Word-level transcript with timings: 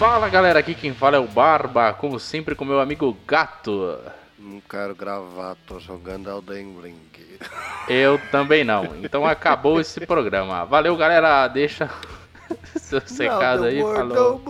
Fala 0.00 0.30
galera, 0.30 0.58
aqui 0.58 0.74
quem 0.74 0.94
fala 0.94 1.18
é 1.18 1.20
o 1.20 1.26
Barba, 1.26 1.92
como 1.92 2.18
sempre 2.18 2.54
com 2.54 2.64
meu 2.64 2.80
amigo 2.80 3.14
Gato. 3.26 3.98
Não 4.38 4.58
quero 4.62 4.94
gravar, 4.94 5.54
tô 5.66 5.78
jogando 5.78 6.30
Elden 6.30 6.74
Ring. 6.82 6.96
Eu 7.86 8.18
também 8.30 8.64
não, 8.64 8.96
então 9.02 9.26
acabou 9.26 9.78
esse 9.78 10.00
programa. 10.06 10.64
Valeu 10.64 10.96
galera, 10.96 11.46
deixa 11.48 11.90
seu 12.80 13.02
secado 13.02 13.64
aí, 13.64 13.82
falou. 13.82 14.40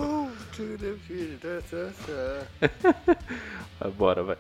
Bora, 3.99 4.23
vai. 4.23 4.37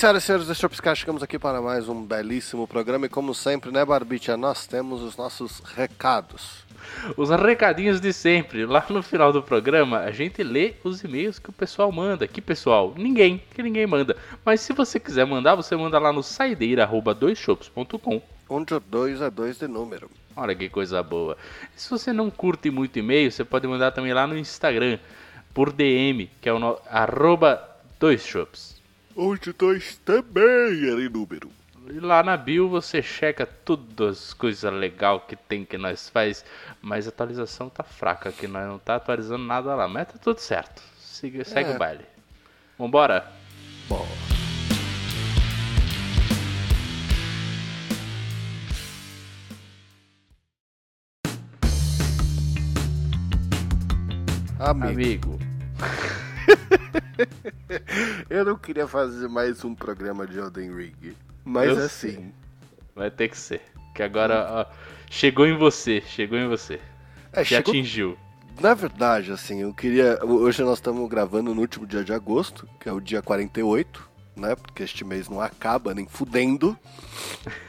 Senhoras 0.00 0.22
e 0.22 0.26
senhores 0.26 0.46
do 0.46 0.54
Shopscar, 0.54 0.96
chegamos 0.96 1.22
aqui 1.22 1.38
para 1.38 1.60
mais 1.60 1.86
um 1.86 2.02
belíssimo 2.02 2.66
programa 2.66 3.04
e 3.04 3.08
como 3.10 3.34
sempre, 3.34 3.70
né, 3.70 3.84
Barbicha, 3.84 4.34
nós 4.34 4.66
temos 4.66 5.02
os 5.02 5.14
nossos 5.14 5.60
recados. 5.60 6.64
Os 7.18 7.28
recadinhos 7.28 8.00
de 8.00 8.10
sempre. 8.10 8.64
Lá 8.64 8.82
no 8.88 9.02
final 9.02 9.30
do 9.30 9.42
programa, 9.42 9.98
a 9.98 10.10
gente 10.10 10.42
lê 10.42 10.72
os 10.82 11.04
e-mails 11.04 11.38
que 11.38 11.50
o 11.50 11.52
pessoal 11.52 11.92
manda. 11.92 12.26
Que 12.26 12.40
pessoal? 12.40 12.94
Ninguém, 12.96 13.42
que 13.54 13.62
ninguém 13.62 13.86
manda. 13.86 14.16
Mas 14.42 14.62
se 14.62 14.72
você 14.72 14.98
quiser 14.98 15.26
mandar, 15.26 15.54
você 15.54 15.76
manda 15.76 15.98
lá 15.98 16.10
no 16.10 16.22
saideira@doisshops.com. 16.22 18.22
Onde 18.48 18.72
o 18.72 18.80
2 18.80 19.20
é 19.20 19.30
2 19.30 19.58
de 19.58 19.68
número. 19.68 20.10
Olha 20.34 20.54
que 20.54 20.70
coisa 20.70 21.02
boa. 21.02 21.36
E 21.76 21.80
se 21.80 21.90
você 21.90 22.10
não 22.10 22.30
curte 22.30 22.70
muito 22.70 22.98
e-mail, 22.98 23.30
você 23.30 23.44
pode 23.44 23.66
mandar 23.66 23.90
também 23.90 24.14
lá 24.14 24.26
no 24.26 24.38
Instagram, 24.38 24.98
por 25.52 25.70
DM, 25.70 26.30
que 26.40 26.48
é 26.48 26.54
o 26.54 26.58
no... 26.58 26.78
arroba 26.88 27.62
doisshops. 27.98 28.79
Onde 29.16 29.52
dois 29.52 29.96
também 30.04 30.42
era 30.88 31.00
em 31.02 31.08
número. 31.08 31.50
E 31.88 31.98
lá 31.98 32.22
na 32.22 32.36
bio 32.36 32.68
você 32.68 33.02
checa 33.02 33.44
todas 33.44 34.18
as 34.28 34.34
coisas 34.34 34.72
legais 34.72 35.22
que 35.26 35.34
tem 35.34 35.64
que 35.64 35.76
nós 35.76 36.08
faz, 36.08 36.44
mas 36.80 37.06
a 37.06 37.08
atualização 37.08 37.68
tá 37.68 37.82
fraca, 37.82 38.30
que 38.30 38.46
nós 38.46 38.66
não 38.66 38.78
tá 38.78 38.96
atualizando 38.96 39.44
nada 39.44 39.74
lá, 39.74 39.88
mas 39.88 40.06
tá 40.06 40.14
tudo 40.18 40.38
certo. 40.38 40.80
Segue, 40.98 41.44
segue 41.44 41.70
É. 41.72 41.74
o 41.74 41.78
baile. 41.78 42.04
Vambora? 42.78 43.26
Bom. 43.88 44.06
Amigo, 54.58 54.88
Amigo. 54.88 55.38
eu 58.28 58.44
não 58.44 58.56
queria 58.56 58.86
fazer 58.86 59.28
mais 59.28 59.64
um 59.64 59.74
programa 59.74 60.26
de 60.26 60.38
Elden 60.38 60.74
Ring. 60.74 61.14
Mas 61.44 61.68
Eu 61.68 61.84
assim, 61.84 61.88
sei. 61.88 62.34
Vai 62.94 63.10
ter 63.10 63.28
que 63.28 63.38
ser. 63.38 63.62
Que 63.94 64.02
agora 64.02 64.46
ó, 64.50 64.74
chegou 65.10 65.46
em 65.46 65.56
você, 65.56 66.00
chegou 66.06 66.38
em 66.38 66.48
você. 66.48 66.80
é, 67.32 67.42
Te 67.42 67.48
chegou 67.48 67.72
atingiu. 67.72 68.18
Na 68.60 68.74
verdade, 68.74 69.32
assim, 69.32 69.62
eu 69.62 69.72
queria. 69.72 70.18
Hoje 70.24 70.62
nós 70.62 70.78
estamos 70.78 71.08
gravando 71.08 71.54
no 71.54 71.60
último 71.60 71.86
dia 71.86 72.04
de 72.04 72.12
agosto, 72.12 72.68
que 72.78 72.88
é 72.88 72.92
o 72.92 73.00
dia 73.00 73.22
48, 73.22 74.08
né? 74.36 74.54
Porque 74.54 74.82
este 74.82 75.04
mês 75.04 75.28
não 75.28 75.40
acaba 75.40 75.94
nem 75.94 76.06
fudendo. 76.06 76.76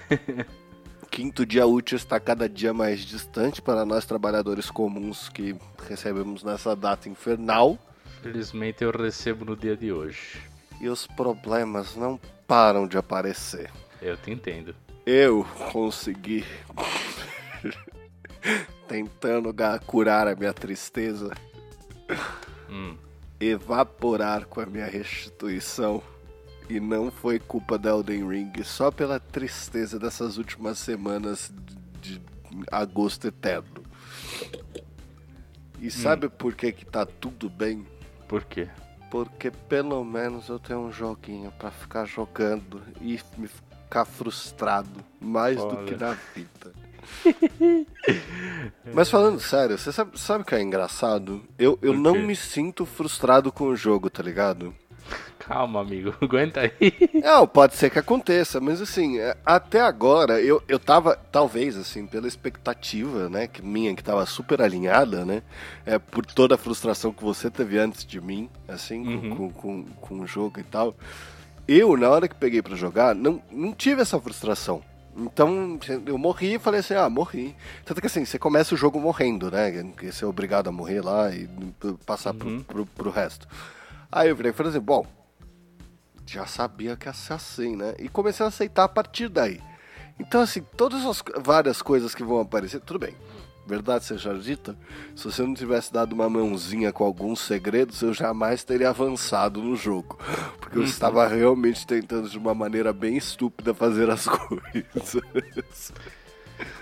Quinto 1.09 1.46
dia 1.46 1.66
útil 1.66 1.97
está 1.97 2.19
cada 2.19 2.47
dia 2.47 2.73
mais 2.73 3.01
distante 3.01 3.62
para 3.62 3.85
nós 3.85 4.06
trabalhadores 4.06 4.69
comuns 4.72 5.28
que 5.29 5.56
recebemos 5.88 6.44
nessa 6.44 6.75
data 6.75 7.09
infernal. 7.09 7.78
Felizmente 8.22 8.84
eu 8.84 8.92
recebo 8.92 9.46
no 9.46 9.56
dia 9.56 9.76
de 9.76 9.92
hoje. 9.92 10.42
E 10.80 10.90
os 10.90 11.08
problemas 11.08 11.96
não 11.96 12.20
param 12.48 12.88
de 12.88 12.98
aparecer. 12.98 13.72
Eu 14.02 14.18
te 14.18 14.32
entendo. 14.32 14.76
Eu 15.06 15.46
consegui. 15.72 16.46
Tentando 18.88 19.54
curar 19.86 20.28
a 20.28 20.36
minha 20.36 20.54
tristeza. 20.54 21.32
Hum. 22.70 22.96
evaporar 23.40 24.46
com 24.46 24.62
a 24.62 24.66
minha 24.66 24.86
restituição. 24.86 26.02
E 26.70 26.80
não 26.80 27.12
foi 27.12 27.40
culpa 27.40 27.78
da 27.78 27.90
Elden 27.90 28.28
Ring, 28.28 28.52
só 28.64 28.92
pela 28.92 29.20
tristeza 29.20 30.00
dessas 30.00 30.38
últimas 30.38 30.78
semanas 30.78 31.52
de 31.66 31.82
de 32.02 32.22
agosto 32.72 33.28
eterno. 33.28 33.84
E 35.80 35.90
sabe 35.90 36.30
por 36.30 36.53
que 36.53 36.72
que 36.72 36.86
tá 36.86 37.06
tudo 37.06 37.50
bem? 37.50 37.86
Por 38.31 38.46
quê? 38.46 38.69
Porque 39.09 39.52
pelo 39.52 40.06
menos 40.06 40.47
eu 40.47 40.58
tenho 40.58 40.80
um 40.80 40.90
joguinho 40.90 41.52
pra 41.59 41.69
ficar 41.69 42.06
jogando 42.06 42.81
e 43.02 43.19
me 43.38 43.50
ficar 43.50 44.06
frustrado 44.06 45.03
mais 45.19 45.58
do 45.58 45.84
que 45.84 45.97
na 45.97 46.14
vida. 46.34 46.74
Mas 48.94 49.09
falando 49.09 49.38
sério, 49.38 49.78
você 49.78 49.91
sabe, 49.91 50.18
sabe 50.18 50.44
o 50.44 50.46
que 50.46 50.56
é 50.56 50.62
engraçado? 50.62 51.44
Eu, 51.59 51.78
eu 51.81 51.94
não 51.94 52.16
me 52.16 52.34
sinto 52.34 52.86
frustrado 52.86 53.52
com 53.52 53.66
o 53.66 53.75
jogo, 53.75 54.09
tá 54.09 54.24
ligado? 54.24 54.74
Calma, 55.39 55.81
amigo. 55.81 56.13
Aguenta 56.22 56.62
aí. 56.62 56.72
Não, 57.23 57.47
pode 57.47 57.75
ser 57.75 57.89
que 57.89 57.97
aconteça, 58.00 58.59
mas 58.62 58.79
assim, 58.81 59.19
é, 59.19 59.35
até 59.45 59.81
agora 59.81 60.39
eu, 60.39 60.62
eu 60.67 60.79
tava, 60.79 61.16
talvez, 61.31 61.75
assim, 61.78 62.06
pela 62.06 62.28
expectativa, 62.28 63.28
né, 63.29 63.47
que 63.47 63.61
minha, 63.61 63.95
que 63.95 64.03
tava 64.03 64.25
super 64.25 64.61
alinhada, 64.61 65.25
né, 65.25 65.41
é, 65.85 65.97
por 65.97 66.25
toda 66.25 66.56
a 66.56 66.57
frustração 66.57 67.11
que 67.11 67.23
você 67.23 67.50
teve 67.50 67.78
antes 67.79 68.06
de 68.06 68.22
mim, 68.22 68.50
assim, 68.67 69.03
com- 69.03 69.11
Uhum. 69.11 69.35
com, 69.35 69.51
com, 69.51 69.84
com 70.00 70.19
o 70.22 70.28
jogo 70.28 70.59
e 70.59 70.63
tal. 70.63 70.95
Eu, 71.67 71.95
na 71.97 72.09
hora 72.09 72.28
que 72.28 72.35
peguei 72.35 72.61
pra 72.61 72.75
jogar, 72.75 73.13
não, 73.16 73.41
não 73.51 73.73
tive 73.73 74.01
essa 74.01 74.19
frustração. 74.19 74.81
Então, 75.17 75.78
eu 76.06 76.17
morri 76.17 76.53
e 76.56 76.59
falei 76.59 76.79
assim, 76.79 76.94
ah, 76.94 77.09
morri. 77.09 77.53
Tanto 77.85 78.00
que 78.00 78.07
assim, 78.07 78.23
você 78.23 78.40
começa 78.40 78.73
o 78.73 78.78
jogo 78.78 78.97
morrendo, 79.00 79.51
né? 79.51 79.69
Que 79.97 80.09
você 80.11 80.23
é 80.23 80.28
obrigado 80.28 80.69
a 80.69 80.72
morrer 80.72 81.01
lá 81.01 81.29
e 81.35 81.50
passar 82.06 82.34
Uhum. 82.34 82.61
pro, 82.61 82.63
pro, 82.63 82.85
pro 82.85 83.09
resto. 83.11 83.45
Aí 84.11 84.29
eu 84.29 84.35
virei 84.35 84.51
e 84.51 84.53
falei 84.53 84.72
assim, 84.72 84.81
bom, 84.81 85.05
já 86.25 86.45
sabia 86.45 86.95
que 86.97 87.07
ia 87.07 87.13
ser 87.13 87.33
assim, 87.33 87.75
né? 87.75 87.95
E 87.97 88.09
comecei 88.09 88.45
a 88.45 88.49
aceitar 88.49 88.83
a 88.83 88.89
partir 88.89 89.29
daí. 89.29 89.61
Então, 90.19 90.41
assim, 90.41 90.61
todas 90.75 91.05
as 91.05 91.23
várias 91.44 91.81
coisas 91.81 92.13
que 92.13 92.23
vão 92.23 92.39
aparecer, 92.39 92.79
tudo 92.81 92.99
bem. 92.99 93.16
Verdade 93.66 94.03
seja 94.03 94.33
dita, 94.33 94.75
se 95.16 95.23
você 95.23 95.44
não 95.44 95.53
tivesse 95.53 95.94
dado 95.94 96.13
uma 96.13 96.29
mãozinha 96.29 96.91
com 96.91 97.03
alguns 97.03 97.39
segredos, 97.39 98.01
eu 98.01 98.13
jamais 98.13 98.63
teria 98.63 98.89
avançado 98.89 99.61
no 99.61 99.75
jogo. 99.75 100.19
Porque 100.59 100.78
eu 100.78 100.83
estava 100.83 101.28
realmente 101.28 101.85
tentando 101.88 102.28
de 102.28 102.38
uma 102.38 102.53
maneira 102.53 102.91
bem 102.91 103.16
estúpida 103.16 103.73
fazer 103.73 104.09
as 104.09 104.25
coisas. 104.28 105.93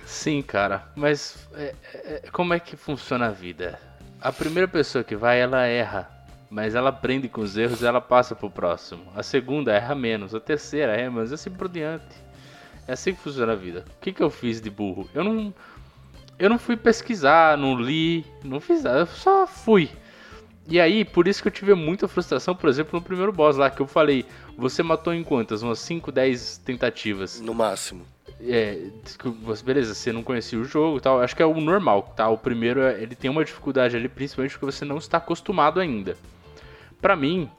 Sim, 0.05 0.41
cara. 0.41 0.89
Mas 0.95 1.47
é, 1.53 1.75
é, 1.93 2.29
como 2.31 2.53
é 2.53 2.59
que 2.59 2.75
funciona 2.75 3.27
a 3.27 3.31
vida? 3.31 3.79
A 4.19 4.31
primeira 4.31 4.67
pessoa 4.67 5.03
que 5.03 5.15
vai, 5.15 5.39
ela 5.39 5.65
erra. 5.65 6.18
Mas 6.49 6.73
ela 6.73 6.89
aprende 6.89 7.29
com 7.29 7.41
os 7.41 7.55
erros 7.55 7.81
e 7.81 7.85
ela 7.85 8.01
passa 8.01 8.35
pro 8.35 8.49
próximo. 8.49 9.03
A 9.15 9.21
segunda 9.21 9.71
erra 9.71 9.93
menos. 9.93 10.33
A 10.33 10.39
terceira 10.39 10.93
erra 10.95 11.11
menos. 11.11 11.31
Assim 11.31 11.51
por 11.51 11.69
diante. 11.69 12.15
É 12.87 12.93
assim 12.93 13.13
que 13.13 13.21
funciona 13.21 13.53
a 13.53 13.55
vida. 13.55 13.85
O 13.97 14.01
que, 14.01 14.11
que 14.11 14.23
eu 14.23 14.31
fiz 14.31 14.59
de 14.59 14.69
burro? 14.69 15.07
Eu 15.13 15.23
não. 15.23 15.53
Eu 16.39 16.49
não 16.49 16.57
fui 16.57 16.77
pesquisar, 16.77 17.57
não 17.57 17.79
li, 17.79 18.25
não 18.43 18.59
fiz 18.59 18.83
nada. 18.83 18.99
Eu 18.99 19.07
só 19.07 19.45
fui. 19.45 19.91
E 20.67 20.79
aí, 20.79 21.03
por 21.03 21.27
isso 21.27 21.41
que 21.41 21.47
eu 21.47 21.51
tive 21.51 21.73
muita 21.73 22.07
frustração, 22.07 22.55
por 22.55 22.69
exemplo, 22.69 22.97
no 22.97 23.03
primeiro 23.03 23.33
boss 23.33 23.57
lá, 23.57 23.69
que 23.69 23.81
eu 23.81 23.87
falei, 23.87 24.23
você 24.55 24.81
matou 24.81 25.13
em 25.13 25.23
quantas? 25.23 25.63
Umas 25.63 25.79
5, 25.79 26.11
10 26.11 26.59
tentativas. 26.59 27.41
No 27.41 27.53
máximo. 27.53 28.05
É, 28.41 28.79
beleza, 29.65 29.93
você 29.93 30.13
não 30.13 30.23
conhecia 30.23 30.57
o 30.59 30.63
jogo 30.63 30.97
e 30.97 31.01
tal. 31.01 31.21
Acho 31.21 31.35
que 31.35 31.41
é 31.41 31.45
o 31.45 31.59
normal, 31.59 32.13
tá? 32.15 32.29
O 32.29 32.37
primeiro, 32.37 32.81
é- 32.81 33.01
ele 33.01 33.15
tem 33.15 33.29
uma 33.29 33.43
dificuldade 33.43 33.97
ali, 33.97 34.07
principalmente 34.07 34.51
porque 34.51 34.65
você 34.65 34.85
não 34.85 34.97
está 34.97 35.17
acostumado 35.17 35.79
ainda. 35.79 36.15
Pra 37.01 37.15
mim, 37.15 37.49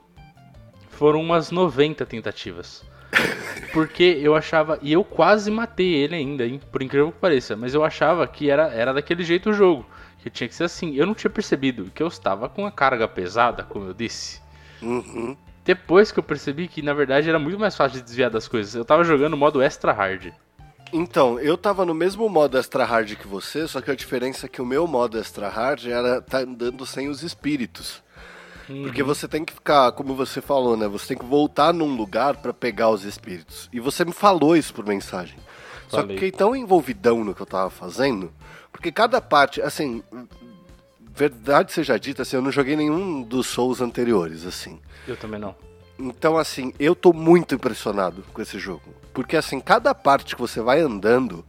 foram 0.90 1.20
umas 1.20 1.50
90 1.50 2.04
tentativas. 2.06 2.84
Porque 3.72 4.18
eu 4.20 4.34
achava. 4.34 4.78
E 4.82 4.92
eu 4.92 5.02
quase 5.02 5.50
matei 5.50 5.94
ele 5.94 6.14
ainda, 6.14 6.46
hein? 6.46 6.60
Por 6.70 6.82
incrível 6.82 7.12
que 7.12 7.18
pareça. 7.18 7.56
Mas 7.56 7.74
eu 7.74 7.84
achava 7.84 8.26
que 8.26 8.50
era, 8.50 8.68
era 8.68 8.92
daquele 8.92 9.24
jeito 9.24 9.50
o 9.50 9.52
jogo. 9.52 9.86
Que 10.22 10.28
tinha 10.28 10.48
que 10.48 10.54
ser 10.54 10.64
assim. 10.64 10.94
Eu 10.94 11.06
não 11.06 11.14
tinha 11.14 11.30
percebido 11.30 11.90
que 11.94 12.02
eu 12.02 12.08
estava 12.08 12.48
com 12.48 12.66
a 12.66 12.70
carga 12.70 13.08
pesada, 13.08 13.62
como 13.62 13.86
eu 13.86 13.94
disse. 13.94 14.40
Uhum. 14.82 15.36
Depois 15.64 16.10
que 16.10 16.18
eu 16.18 16.22
percebi 16.22 16.68
que 16.68 16.82
na 16.82 16.92
verdade 16.92 17.28
era 17.28 17.38
muito 17.38 17.58
mais 17.58 17.76
fácil 17.76 17.98
de 17.98 18.04
desviar 18.04 18.30
das 18.30 18.48
coisas. 18.48 18.74
Eu 18.74 18.84
tava 18.84 19.04
jogando 19.04 19.36
modo 19.36 19.62
extra 19.62 19.92
hard. 19.92 20.32
Então, 20.92 21.38
eu 21.38 21.56
tava 21.56 21.86
no 21.86 21.94
mesmo 21.94 22.28
modo 22.28 22.58
extra 22.58 22.84
hard 22.84 23.14
que 23.14 23.28
você, 23.28 23.68
só 23.68 23.80
que 23.80 23.90
a 23.90 23.94
diferença 23.94 24.46
é 24.46 24.48
que 24.48 24.60
o 24.60 24.66
meu 24.66 24.86
modo 24.88 25.18
extra 25.18 25.48
hard 25.48 25.86
era 25.86 26.20
tá 26.20 26.38
andando 26.38 26.84
sem 26.84 27.08
os 27.08 27.22
espíritos. 27.22 28.02
Porque 28.82 29.02
você 29.02 29.26
tem 29.26 29.44
que 29.44 29.52
ficar, 29.52 29.92
como 29.92 30.14
você 30.14 30.40
falou, 30.40 30.76
né? 30.76 30.86
Você 30.88 31.08
tem 31.08 31.18
que 31.18 31.24
voltar 31.24 31.72
num 31.72 31.96
lugar 31.96 32.36
para 32.36 32.52
pegar 32.52 32.90
os 32.90 33.04
espíritos. 33.04 33.68
E 33.72 33.80
você 33.80 34.04
me 34.04 34.12
falou 34.12 34.56
isso 34.56 34.72
por 34.72 34.86
mensagem. 34.86 35.36
Só 35.88 35.96
que 35.96 36.02
Falei. 36.02 36.16
fiquei 36.16 36.30
tão 36.30 36.54
envolvidão 36.54 37.24
no 37.24 37.34
que 37.34 37.42
eu 37.42 37.46
tava 37.46 37.68
fazendo, 37.68 38.32
porque 38.70 38.92
cada 38.92 39.20
parte, 39.20 39.60
assim, 39.60 40.02
verdade 41.12 41.72
seja 41.72 41.98
dita, 41.98 42.22
assim, 42.22 42.36
eu 42.36 42.42
não 42.42 42.52
joguei 42.52 42.76
nenhum 42.76 43.22
dos 43.22 43.48
Souls 43.48 43.80
anteriores, 43.80 44.46
assim. 44.46 44.78
Eu 45.06 45.16
também 45.16 45.40
não. 45.40 45.54
Então, 45.98 46.38
assim, 46.38 46.72
eu 46.78 46.94
tô 46.94 47.12
muito 47.12 47.54
impressionado 47.54 48.24
com 48.32 48.40
esse 48.40 48.58
jogo. 48.58 48.94
Porque, 49.12 49.36
assim, 49.36 49.60
cada 49.60 49.94
parte 49.94 50.34
que 50.34 50.40
você 50.40 50.60
vai 50.60 50.80
andando, 50.80 51.44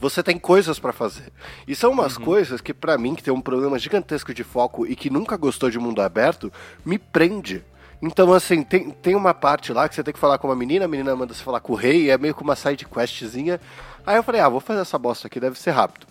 você 0.00 0.22
tem 0.22 0.38
coisas 0.38 0.78
pra 0.78 0.92
fazer. 0.92 1.30
E 1.68 1.74
são 1.74 1.92
umas 1.92 2.16
coisas 2.16 2.60
que, 2.60 2.72
pra 2.72 2.96
mim, 2.96 3.14
que 3.14 3.22
tem 3.22 3.32
um 3.32 3.40
problema 3.40 3.78
gigantesco 3.78 4.32
de 4.32 4.42
foco 4.42 4.86
e 4.86 4.96
que 4.96 5.10
nunca 5.10 5.36
gostou 5.36 5.70
de 5.70 5.78
mundo 5.78 6.00
aberto, 6.00 6.50
me 6.84 6.98
prende. 6.98 7.62
Então, 8.00 8.32
assim, 8.32 8.62
tem, 8.62 8.90
tem 8.90 9.14
uma 9.14 9.34
parte 9.34 9.74
lá 9.74 9.86
que 9.86 9.94
você 9.94 10.02
tem 10.02 10.14
que 10.14 10.18
falar 10.18 10.38
com 10.38 10.48
uma 10.48 10.56
menina, 10.56 10.86
a 10.86 10.88
menina 10.88 11.14
manda 11.14 11.34
você 11.34 11.44
falar 11.44 11.60
com 11.60 11.74
o 11.74 11.76
rei, 11.76 12.04
e 12.04 12.10
é 12.10 12.16
meio 12.16 12.34
que 12.34 12.42
uma 12.42 12.56
side 12.56 12.86
questzinha. 12.86 13.60
Aí 14.06 14.16
eu 14.16 14.22
falei, 14.22 14.40
ah, 14.40 14.48
vou 14.48 14.60
fazer 14.60 14.80
essa 14.80 14.98
bosta 14.98 15.26
aqui, 15.26 15.38
deve 15.38 15.58
ser 15.58 15.72
rápido. 15.72 16.06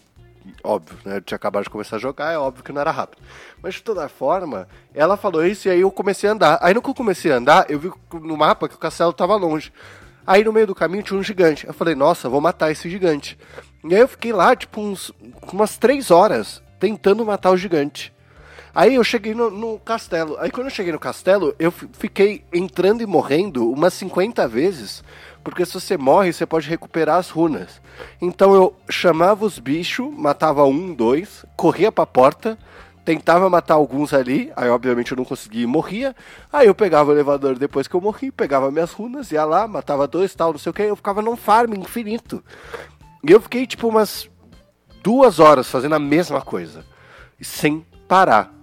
Óbvio, 0.64 0.98
né? 1.04 1.18
Eu 1.18 1.22
tinha 1.22 1.36
acabado 1.36 1.64
de 1.64 1.70
começar 1.70 1.96
a 1.96 2.00
jogar, 2.00 2.32
é 2.32 2.38
óbvio 2.38 2.64
que 2.64 2.72
não 2.72 2.82
era 2.82 2.92
rápido. 2.92 3.22
Mas 3.62 3.76
de 3.76 3.84
toda 3.84 4.08
forma, 4.08 4.68
ela 4.94 5.18
falou 5.18 5.46
isso 5.46 5.68
e 5.68 5.72
aí 5.72 5.82
eu 5.82 5.92
comecei 5.92 6.30
a 6.30 6.34
andar. 6.34 6.60
Aí 6.62 6.74
no 6.74 6.82
que 6.82 6.90
eu 6.90 6.96
comecei 6.96 7.32
a 7.32 7.36
andar, 7.36 7.66
eu 7.70 7.80
vi 7.80 7.92
no 8.14 8.38
mapa 8.38 8.70
que 8.70 8.76
o 8.76 8.80
castelo 8.80 9.14
tava 9.14 9.36
longe. 9.36 9.72
Aí 10.26 10.44
no 10.44 10.54
meio 10.54 10.68
do 10.68 10.76
caminho 10.76 11.04
tinha 11.04 11.20
um 11.20 11.24
gigante. 11.24 11.66
Eu 11.66 11.74
falei, 11.74 11.96
nossa, 11.96 12.30
vou 12.30 12.40
matar 12.40 12.72
esse 12.72 12.90
gigante. 12.90 13.38
E 13.84 13.96
aí 13.96 14.02
eu 14.02 14.08
fiquei 14.08 14.34
lá, 14.34 14.56
tipo, 14.56 14.82
uns, 14.82 15.12
umas 15.54 15.78
três 15.78 16.12
horas 16.12 16.62
tentando 16.80 17.26
matar 17.26 17.52
o 17.52 17.58
gigante. 17.58 18.14
Aí 18.74 18.96
eu 18.96 19.04
cheguei 19.04 19.34
no, 19.34 19.50
no 19.50 19.80
castelo. 19.80 20.38
Aí 20.40 20.52
quando 20.52 20.68
eu 20.68 20.72
cheguei 20.72 20.92
no 20.92 21.00
castelo, 21.00 21.56
eu 21.58 21.72
fi- 21.72 21.90
fiquei 21.94 22.44
entrando 22.54 23.02
e 23.02 23.06
morrendo 23.06 23.70
umas 23.72 23.94
50 23.94 24.48
vezes. 24.48 25.04
Porque 25.44 25.66
se 25.66 25.74
você 25.74 25.98
morre, 25.98 26.32
você 26.32 26.46
pode 26.46 26.70
recuperar 26.70 27.18
as 27.18 27.30
runas. 27.30 27.82
Então 28.22 28.54
eu 28.54 28.76
chamava 28.90 29.46
os 29.46 29.58
bichos, 29.58 30.14
matava 30.14 30.66
um, 30.66 30.94
dois, 30.94 31.46
corria 31.56 31.92
pra 31.92 32.06
porta, 32.06 32.58
tentava 33.04 33.50
matar 33.50 33.74
alguns 33.74 34.14
ali, 34.14 34.52
aí 34.56 34.70
obviamente 34.70 35.12
eu 35.12 35.18
não 35.18 35.26
conseguia 35.26 35.64
e 35.64 35.68
morria. 35.68 36.16
Aí 36.52 36.68
eu 36.68 36.76
pegava 36.76 37.10
o 37.10 37.14
elevador 37.14 37.58
depois 37.58 37.88
que 37.88 37.96
eu 37.96 38.02
morri, 38.02 38.32
pegava 38.32 38.70
minhas 38.70 38.92
runas, 38.92 39.32
ia 39.32 39.46
lá, 39.46 39.68
matava 39.68 40.08
dois 40.08 40.36
tal, 40.36 40.52
não 40.52 40.60
sei 40.60 40.70
o 40.70 40.74
que, 40.74 40.84
eu 40.84 40.96
ficava 40.96 41.22
num 41.22 41.36
farm 41.36 41.74
infinito. 41.74 42.44
E 43.28 43.32
eu 43.32 43.42
fiquei 43.42 43.66
tipo 43.68 43.88
umas 43.88 44.30
duas 45.04 45.40
horas 45.40 45.70
fazendo 45.70 45.96
a 45.96 46.00
mesma 46.00 46.42
coisa, 46.42 46.86
sem 47.42 47.86
parar. 48.08 48.54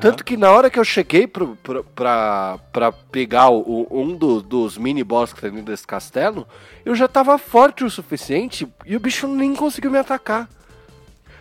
Tanto 0.00 0.24
que 0.24 0.36
na 0.38 0.50
hora 0.50 0.70
que 0.70 0.78
eu 0.78 0.84
cheguei 0.84 1.26
pro, 1.26 1.54
pro, 1.56 1.84
pra, 1.84 2.58
pra 2.72 2.90
pegar 2.92 3.50
o, 3.50 3.86
um 3.90 4.16
do- 4.16 4.40
dos 4.40 4.78
mini 4.78 5.04
boss 5.04 5.34
que 5.34 5.40
tem 5.40 5.50
dentro 5.50 5.66
desse 5.66 5.86
castelo, 5.86 6.46
eu 6.84 6.94
já 6.94 7.06
tava 7.06 7.36
forte 7.36 7.84
o 7.84 7.90
suficiente 7.90 8.66
e 8.86 8.96
o 8.96 9.00
bicho 9.00 9.28
nem 9.28 9.54
conseguiu 9.54 9.90
me 9.90 9.98
atacar. 9.98 10.48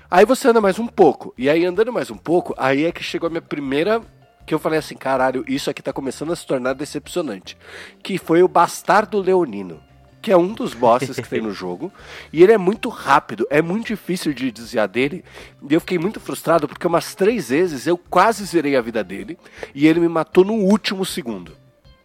Aí 0.09 0.25
você 0.25 0.49
anda 0.49 0.59
mais 0.59 0.77
um 0.79 0.87
pouco, 0.87 1.33
e 1.37 1.49
aí 1.49 1.63
andando 1.65 1.93
mais 1.93 2.11
um 2.11 2.17
pouco, 2.17 2.53
aí 2.57 2.83
é 2.83 2.91
que 2.91 3.01
chegou 3.01 3.27
a 3.27 3.29
minha 3.29 3.41
primeira. 3.41 4.01
Que 4.45 4.53
eu 4.55 4.59
falei 4.59 4.79
assim, 4.79 4.95
caralho, 4.95 5.45
isso 5.47 5.69
aqui 5.69 5.81
tá 5.83 5.93
começando 5.93 6.33
a 6.33 6.35
se 6.35 6.45
tornar 6.45 6.73
decepcionante. 6.73 7.55
Que 8.03 8.17
foi 8.17 8.41
o 8.43 8.47
Bastardo 8.47 9.21
Leonino. 9.21 9.79
Que 10.21 10.31
é 10.31 10.37
um 10.37 10.53
dos 10.53 10.73
bosses 10.73 11.15
que 11.19 11.27
tem 11.27 11.41
no 11.41 11.51
jogo. 11.53 11.91
E 12.31 12.43
ele 12.43 12.51
é 12.51 12.57
muito 12.57 12.89
rápido, 12.89 13.47
é 13.49 13.61
muito 13.61 13.87
difícil 13.87 14.33
de 14.33 14.51
desviar 14.51 14.87
dele. 14.87 15.25
E 15.67 15.73
eu 15.73 15.79
fiquei 15.79 15.97
muito 15.97 16.19
frustrado 16.19 16.67
porque 16.67 16.85
umas 16.85 17.15
três 17.15 17.49
vezes 17.49 17.87
eu 17.87 17.97
quase 17.97 18.45
zerei 18.45 18.75
a 18.75 18.81
vida 18.81 19.03
dele. 19.03 19.37
E 19.73 19.87
ele 19.87 19.99
me 19.99 20.07
matou 20.07 20.43
no 20.45 20.53
último 20.53 21.03
segundo. 21.05 21.57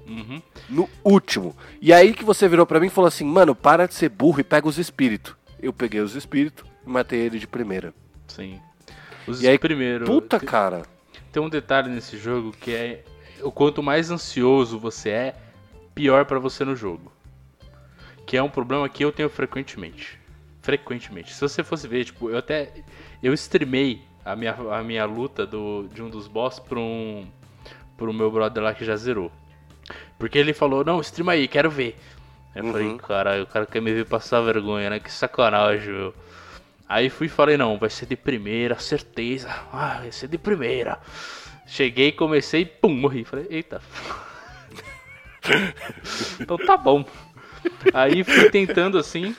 Uhum. 0.06 0.40
No 0.70 0.88
último. 1.04 1.54
E 1.80 1.92
aí 1.92 2.14
que 2.14 2.24
você 2.24 2.48
virou 2.48 2.64
pra 2.64 2.78
mim 2.80 2.86
e 2.86 2.90
falou 2.90 3.08
assim, 3.08 3.24
mano, 3.24 3.54
para 3.54 3.86
de 3.86 3.94
ser 3.94 4.08
burro 4.08 4.40
e 4.40 4.44
pega 4.44 4.66
os 4.68 4.78
espíritos. 4.78 5.34
Eu 5.60 5.72
peguei 5.72 6.00
os 6.00 6.14
espíritos 6.14 6.64
e 6.86 6.88
matei 6.88 7.18
ele 7.20 7.38
de 7.38 7.46
primeira. 7.46 7.92
Sim. 8.28 8.60
Os 9.26 9.42
E 9.42 9.48
aí, 9.48 9.58
primeiro. 9.58 10.04
Puta, 10.06 10.38
te- 10.38 10.46
cara. 10.46 10.82
Tem 11.32 11.42
um 11.42 11.48
detalhe 11.48 11.90
nesse 11.90 12.16
jogo 12.16 12.52
que 12.58 12.70
é 12.72 13.02
o 13.42 13.50
quanto 13.50 13.82
mais 13.82 14.10
ansioso 14.10 14.78
você 14.78 15.10
é, 15.10 15.34
pior 15.94 16.24
pra 16.24 16.38
você 16.38 16.64
no 16.64 16.76
jogo. 16.76 17.10
Que 18.26 18.36
é 18.36 18.42
um 18.42 18.50
problema 18.50 18.88
que 18.88 19.04
eu 19.04 19.12
tenho 19.12 19.30
frequentemente. 19.30 20.18
Frequentemente. 20.60 21.32
Se 21.32 21.40
você 21.40 21.62
fosse 21.62 21.86
ver, 21.86 22.04
tipo, 22.04 22.28
eu 22.28 22.38
até 22.38 22.72
eu 23.22 23.32
streamei 23.34 24.02
a 24.24 24.34
minha, 24.34 24.52
a 24.52 24.82
minha 24.82 25.04
luta 25.04 25.46
do, 25.46 25.88
de 25.94 26.02
um 26.02 26.10
dos 26.10 26.26
boss 26.26 26.58
pra 26.58 26.78
um 26.78 27.26
pro 27.96 28.12
meu 28.12 28.30
brother 28.30 28.62
lá 28.62 28.74
que 28.74 28.84
já 28.84 28.96
zerou. 28.96 29.30
Porque 30.18 30.36
ele 30.36 30.52
falou: 30.52 30.84
"Não, 30.84 31.00
streama 31.00 31.32
aí, 31.32 31.46
quero 31.48 31.70
ver". 31.70 31.96
Eu 32.54 32.64
Uhum. 32.64 32.72
falei: 32.72 32.98
"Caralho, 32.98 33.42
o 33.44 33.46
cara 33.46 33.64
quer 33.64 33.80
me 33.80 33.92
ver 33.92 34.06
passar 34.06 34.40
vergonha, 34.40 34.90
né? 34.90 34.98
Que 34.98 35.10
sacanagem, 35.12 35.92
meu". 35.92 36.14
Aí 36.88 37.10
fui 37.10 37.26
e 37.26 37.30
falei, 37.30 37.56
não, 37.56 37.76
vai 37.78 37.90
ser 37.90 38.06
de 38.06 38.14
primeira, 38.16 38.78
certeza. 38.78 39.48
Ah, 39.72 39.98
vai 40.00 40.12
ser 40.12 40.28
de 40.28 40.38
primeira. 40.38 41.00
Cheguei, 41.66 42.12
comecei, 42.12 42.64
pum, 42.64 42.90
morri. 42.94 43.24
Falei, 43.24 43.46
eita. 43.50 43.82
então 46.40 46.56
tá 46.58 46.76
bom. 46.76 47.04
Aí 47.92 48.24
fui 48.24 48.50
tentando 48.50 48.98
assim, 48.98 49.34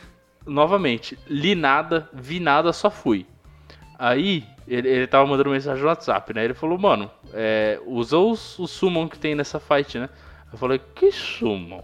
novamente. 0.45 1.18
Li 1.27 1.56
nada, 1.56 2.09
vi 2.13 2.39
nada, 2.39 2.71
só 2.74 2.89
fui. 2.89 3.25
Aí 3.97 4.44
ele, 4.68 4.88
ele 4.88 5.07
tava 5.07 5.25
mandando 5.25 5.50
mensagem 5.50 5.81
no 5.81 5.88
WhatsApp, 5.88 6.33
né? 6.33 6.45
Ele 6.45 6.53
falou, 6.53 6.77
mano, 6.77 7.09
é, 7.33 7.79
usa 7.85 8.18
os, 8.18 8.57
summon 8.68 9.07
que 9.07 9.18
tem 9.18 9.33
nessa 9.33 9.59
fight, 9.59 9.97
né? 9.97 10.09
Eu 10.51 10.57
falei, 10.57 10.79
que 10.94 11.12
summon? 11.12 11.83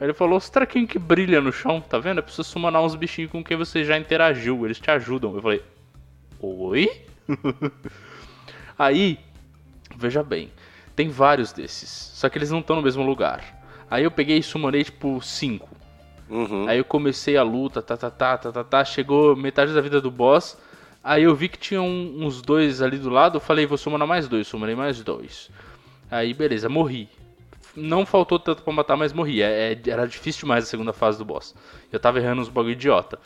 Aí 0.00 0.06
ele 0.06 0.14
falou, 0.14 0.38
os 0.38 0.48
trequinhos 0.48 0.90
que 0.90 0.98
brilham 0.98 1.42
no 1.42 1.52
chão, 1.52 1.80
tá 1.80 1.98
vendo? 1.98 2.20
É 2.20 2.22
você 2.22 2.42
summonar 2.42 2.82
uns 2.82 2.94
bichinhos 2.94 3.30
com 3.30 3.44
quem 3.44 3.56
você 3.56 3.84
já 3.84 3.98
interagiu, 3.98 4.64
eles 4.64 4.80
te 4.80 4.90
ajudam. 4.90 5.34
Eu 5.34 5.42
falei, 5.42 5.62
oi? 6.40 6.90
Aí, 8.78 9.18
veja 9.94 10.22
bem, 10.22 10.50
tem 10.96 11.10
vários 11.10 11.52
desses, 11.52 11.88
só 12.14 12.30
que 12.30 12.38
eles 12.38 12.50
não 12.50 12.60
estão 12.60 12.76
no 12.76 12.82
mesmo 12.82 13.02
lugar. 13.02 13.59
Aí 13.90 14.04
eu 14.04 14.10
peguei 14.10 14.38
e 14.38 14.42
summonei 14.42 14.84
tipo 14.84 15.20
5. 15.20 15.68
Uhum. 16.28 16.68
Aí 16.68 16.78
eu 16.78 16.84
comecei 16.84 17.36
a 17.36 17.42
luta, 17.42 17.82
tá, 17.82 17.96
tá, 17.96 18.08
tá, 18.10 18.38
tá, 18.38 18.52
tá, 18.52 18.64
tá, 18.64 18.84
chegou 18.84 19.34
metade 19.34 19.74
da 19.74 19.80
vida 19.80 20.00
do 20.00 20.10
boss. 20.10 20.56
Aí 21.02 21.24
eu 21.24 21.34
vi 21.34 21.48
que 21.48 21.58
tinha 21.58 21.82
um- 21.82 22.24
uns 22.24 22.40
dois 22.40 22.80
ali 22.82 22.98
do 22.98 23.10
lado, 23.10 23.36
eu 23.36 23.40
falei, 23.40 23.66
vou 23.66 23.76
summonar 23.78 24.06
mais 24.06 24.28
dois, 24.28 24.46
summonei 24.46 24.74
mais 24.76 25.02
dois. 25.02 25.50
Aí 26.10 26.32
beleza, 26.32 26.68
morri. 26.68 27.08
Não 27.74 28.04
faltou 28.04 28.38
tanto 28.38 28.62
pra 28.62 28.72
matar, 28.72 28.96
mas 28.96 29.12
morri. 29.12 29.42
É- 29.42 29.72
é- 29.72 29.90
era 29.90 30.06
difícil 30.06 30.40
demais 30.42 30.64
a 30.64 30.66
segunda 30.66 30.92
fase 30.92 31.18
do 31.18 31.24
boss. 31.24 31.54
Eu 31.90 31.98
tava 31.98 32.18
errando 32.18 32.42
uns 32.42 32.48
bagulho 32.48 32.72
idiota. 32.72 33.18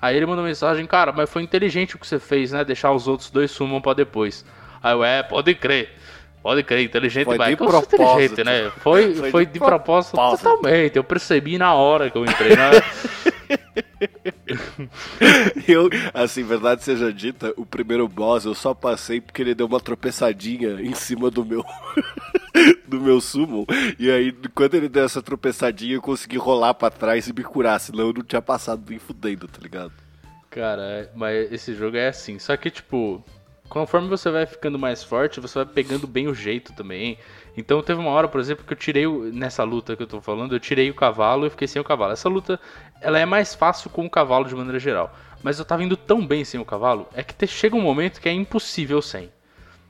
Aí 0.00 0.16
ele 0.16 0.26
mandou 0.26 0.44
mensagem, 0.44 0.86
cara, 0.86 1.12
mas 1.12 1.28
foi 1.28 1.42
inteligente 1.42 1.96
o 1.96 1.98
que 1.98 2.06
você 2.06 2.18
fez, 2.20 2.52
né? 2.52 2.64
Deixar 2.64 2.92
os 2.92 3.08
outros 3.08 3.30
dois 3.30 3.50
summon 3.50 3.80
pra 3.80 3.94
depois. 3.94 4.44
Aí 4.80 4.92
eu, 4.94 5.02
é, 5.04 5.22
pode 5.24 5.52
crer. 5.56 5.97
Pode 6.48 6.62
crer, 6.62 6.82
inteligente 6.82 7.26
Foi 7.26 7.36
vai. 7.36 7.50
de 7.50 7.56
propósito. 7.56 7.94
inteligente, 7.96 8.42
né? 8.42 8.72
Foi, 8.78 9.14
Foi 9.14 9.30
foi, 9.30 9.44
de 9.44 9.52
de, 9.52 9.58
propósito, 9.58 10.12
propósito. 10.12 10.48
totalmente. 10.48 10.96
Eu 10.96 11.04
percebi 11.04 11.58
na 11.58 11.74
hora 11.74 12.08
que 12.10 12.16
eu 12.16 12.24
entrei. 12.24 12.56
Né? 12.56 12.70
Eu, 15.68 15.90
assim, 16.14 16.42
verdade 16.44 16.82
seja 16.82 17.12
dita, 17.12 17.52
o 17.56 17.66
primeiro 17.66 18.08
boss 18.08 18.46
eu 18.46 18.54
só 18.54 18.72
passei 18.72 19.20
porque 19.20 19.42
ele 19.42 19.54
deu 19.54 19.66
uma 19.66 19.78
tropeçadinha 19.78 20.80
em 20.80 20.94
cima 20.94 21.30
do 21.30 21.44
meu 21.44 21.62
do 22.88 22.98
meu 22.98 23.20
summon. 23.20 23.66
E 23.98 24.10
aí, 24.10 24.32
quando 24.54 24.74
ele 24.74 24.88
deu 24.88 25.04
essa 25.04 25.20
tropeçadinha, 25.20 25.96
eu 25.96 26.02
consegui 26.02 26.38
rolar 26.38 26.72
pra 26.72 26.88
trás 26.90 27.28
e 27.28 27.32
me 27.34 27.44
curar, 27.44 27.78
senão 27.78 28.06
eu 28.08 28.14
não 28.14 28.22
tinha 28.24 28.40
passado 28.40 28.80
bem 28.80 28.98
fudendo, 28.98 29.46
tá 29.46 29.58
ligado? 29.62 29.92
Cara, 30.50 30.82
é- 30.82 31.10
mas 31.14 31.52
esse 31.52 31.74
jogo 31.74 31.98
é 31.98 32.08
assim. 32.08 32.38
Só 32.38 32.56
que, 32.56 32.70
tipo, 32.70 33.22
conforme 33.68 34.08
você 34.08 34.30
vai 34.30 34.46
ficando 34.46 34.78
mais 34.78 35.02
forte, 35.02 35.40
você 35.40 35.62
vai 35.62 35.66
pegando 35.66 36.06
bem 36.06 36.26
o 36.28 36.34
jeito 36.34 36.72
também. 36.72 37.18
Então 37.56 37.82
teve 37.82 38.00
uma 38.00 38.10
hora, 38.10 38.28
por 38.28 38.40
exemplo, 38.40 38.64
que 38.64 38.72
eu 38.72 38.76
tirei, 38.76 39.06
o- 39.06 39.32
nessa 39.32 39.62
luta 39.64 39.96
que 39.96 40.02
eu 40.02 40.06
tô 40.06 40.20
falando, 40.20 40.54
eu 40.54 40.60
tirei 40.60 40.90
o 40.90 40.94
cavalo 40.94 41.46
e 41.46 41.50
fiquei 41.50 41.68
sem 41.68 41.80
o 41.80 41.84
cavalo. 41.84 42.12
Essa 42.12 42.28
luta, 42.28 42.58
ela 43.00 43.18
é 43.18 43.26
mais 43.26 43.54
fácil 43.54 43.90
com 43.90 44.04
o 44.06 44.10
cavalo 44.10 44.44
de 44.46 44.54
maneira 44.54 44.78
geral. 44.78 45.14
Mas 45.42 45.58
eu 45.58 45.64
tava 45.64 45.84
indo 45.84 45.96
tão 45.96 46.26
bem 46.26 46.44
sem 46.44 46.58
o 46.60 46.64
cavalo, 46.64 47.08
é 47.14 47.22
que 47.22 47.34
te- 47.34 47.46
chega 47.46 47.76
um 47.76 47.80
momento 47.80 48.20
que 48.20 48.28
é 48.28 48.32
impossível 48.32 49.00
sem. 49.00 49.30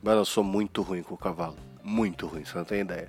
Mano, 0.03 0.21
eu 0.21 0.25
sou 0.25 0.45
muito 0.45 0.83
ruim 0.83 1.03
com 1.03 1.15
o 1.15 1.19
cavalo. 1.19 1.57
Muito 1.83 2.27
ruim, 2.27 2.45
você 2.45 2.57
não 2.59 2.65
tem 2.65 2.81
ideia. 2.81 3.09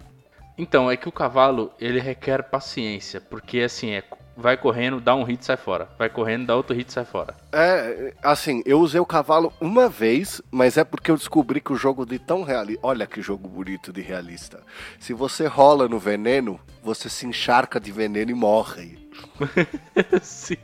Então, 0.57 0.89
é 0.91 0.97
que 0.97 1.07
o 1.07 1.11
cavalo, 1.11 1.71
ele 1.79 1.99
requer 1.99 2.43
paciência, 2.43 3.21
porque 3.21 3.59
assim, 3.59 3.91
é, 3.91 4.03
vai 4.39 4.57
correndo, 4.57 4.99
dá 5.01 5.13
um 5.13 5.23
hit, 5.23 5.45
sai 5.45 5.57
fora. 5.57 5.89
Vai 5.97 6.09
correndo, 6.09 6.47
dá 6.47 6.55
outro 6.55 6.75
hit, 6.75 6.91
sai 6.91 7.05
fora. 7.05 7.35
É, 7.51 8.13
assim, 8.23 8.63
eu 8.65 8.79
usei 8.79 8.99
o 8.99 9.05
cavalo 9.05 9.51
uma 9.59 9.89
vez, 9.89 10.41
mas 10.49 10.77
é 10.77 10.83
porque 10.83 11.11
eu 11.11 11.17
descobri 11.17 11.59
que 11.59 11.73
o 11.73 11.75
jogo 11.75 12.05
de 12.05 12.17
tão 12.17 12.43
realista. 12.43 12.79
Olha 12.81 13.05
que 13.05 13.21
jogo 13.21 13.47
bonito 13.47 13.91
de 13.91 14.01
realista. 14.01 14.61
Se 14.99 15.13
você 15.13 15.45
rola 15.45 15.87
no 15.87 15.99
veneno, 15.99 16.59
você 16.81 17.09
se 17.09 17.25
encharca 17.25 17.79
de 17.79 17.91
veneno 17.91 18.31
e 18.31 18.35
morre. 18.35 18.97
Sim. 20.21 20.57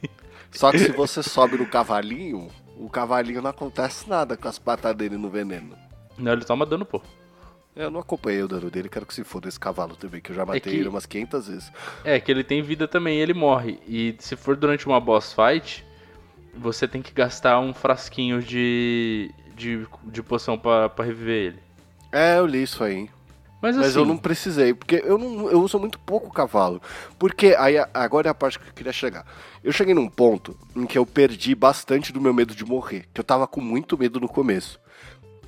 Só 0.51 0.72
que 0.72 0.79
se 0.79 0.91
você 0.91 1.22
sobe 1.22 1.58
no 1.58 1.65
cavalinho, 1.65 2.48
o 2.77 2.89
cavalinho 2.89 3.41
não 3.41 3.50
acontece 3.50 4.10
nada 4.10 4.38
com 4.38 4.48
as 4.48 4.58
patas 4.58 4.96
dele 4.96 5.17
no 5.17 5.29
veneno. 5.29 5.75
Não, 6.17 6.32
ele 6.32 6.46
toma 6.46 6.65
dano, 6.65 6.86
pô. 6.86 7.01
Eu 7.75 7.91
não 7.91 8.00
acompanhei 8.00 8.41
o 8.41 8.48
dano 8.48 8.72
dele, 8.72 8.88
quero 8.88 9.05
que 9.05 9.13
se 9.13 9.24
foda 9.24 9.50
esse 9.50 9.60
cavalo 9.60 9.96
também, 9.96 10.22
que 10.22 10.32
eu 10.32 10.36
já 10.36 10.46
matei 10.46 10.62
que- 10.62 10.70
ele 10.70 10.88
umas 10.88 11.05
500 11.05 11.48
vezes. 11.48 11.72
É, 12.03 12.20
que 12.20 12.32
ele 12.32 12.44
tem 12.44 12.62
vida 12.62 12.88
também, 12.88 13.20
ele 13.20 13.34
morre. 13.34 13.79
E 13.88 14.15
se 14.20 14.36
for 14.38 14.55
durante 14.55 14.86
uma 14.88 15.00
boss 15.00 15.34
fight, 15.34 15.86
você 16.55 16.88
tem 16.88 17.01
que 17.01 17.12
gastar 17.12 17.60
um 17.60 17.74
frasquinho 17.74 18.41
de, 18.41 19.29
de, 19.55 19.86
de 20.03 20.24
poção 20.24 20.58
pra, 20.58 20.88
pra 20.88 21.03
reviver 21.03 21.48
ele. 21.48 21.60
É, 22.13 22.38
eu 22.39 22.46
li 22.46 22.63
isso 22.63 22.82
aí. 22.82 23.10
Mas, 23.62 23.75
Mas 23.75 23.88
assim, 23.88 24.00
eu 24.00 24.05
não 24.05 24.17
precisei, 24.17 24.74
porque 24.74 25.01
eu, 25.03 25.17
não, 25.17 25.50
eu 25.50 25.60
uso 25.62 25.77
muito 25.79 26.00
pouco 26.00 26.32
cavalo. 26.32 26.82
Porque 27.17 27.55
aí 27.58 27.75
agora 27.94 28.27
é 28.27 28.32
a 28.32 28.34
parte 28.34 28.60
que 28.60 28.70
eu 28.70 28.74
queria 28.74 28.94
chegar. 28.94 29.25
Eu 29.63 29.72
cheguei 29.74 29.94
num 29.94 30.08
ponto 30.08 30.55
em 30.75 30.86
que 30.86 30.98
eu 30.98 31.05
perdi 31.05 31.55
bastante 31.55 32.13
do 32.13 32.22
meu 32.22 32.34
medo 32.34 32.55
de 32.55 32.63
morrer. 32.63 33.05
Que 33.13 33.20
eu 33.20 33.24
tava 33.24 33.48
com 33.48 33.60
muito 33.60 33.98
medo 33.98 34.20
no 34.20 34.27
começo. 34.29 34.79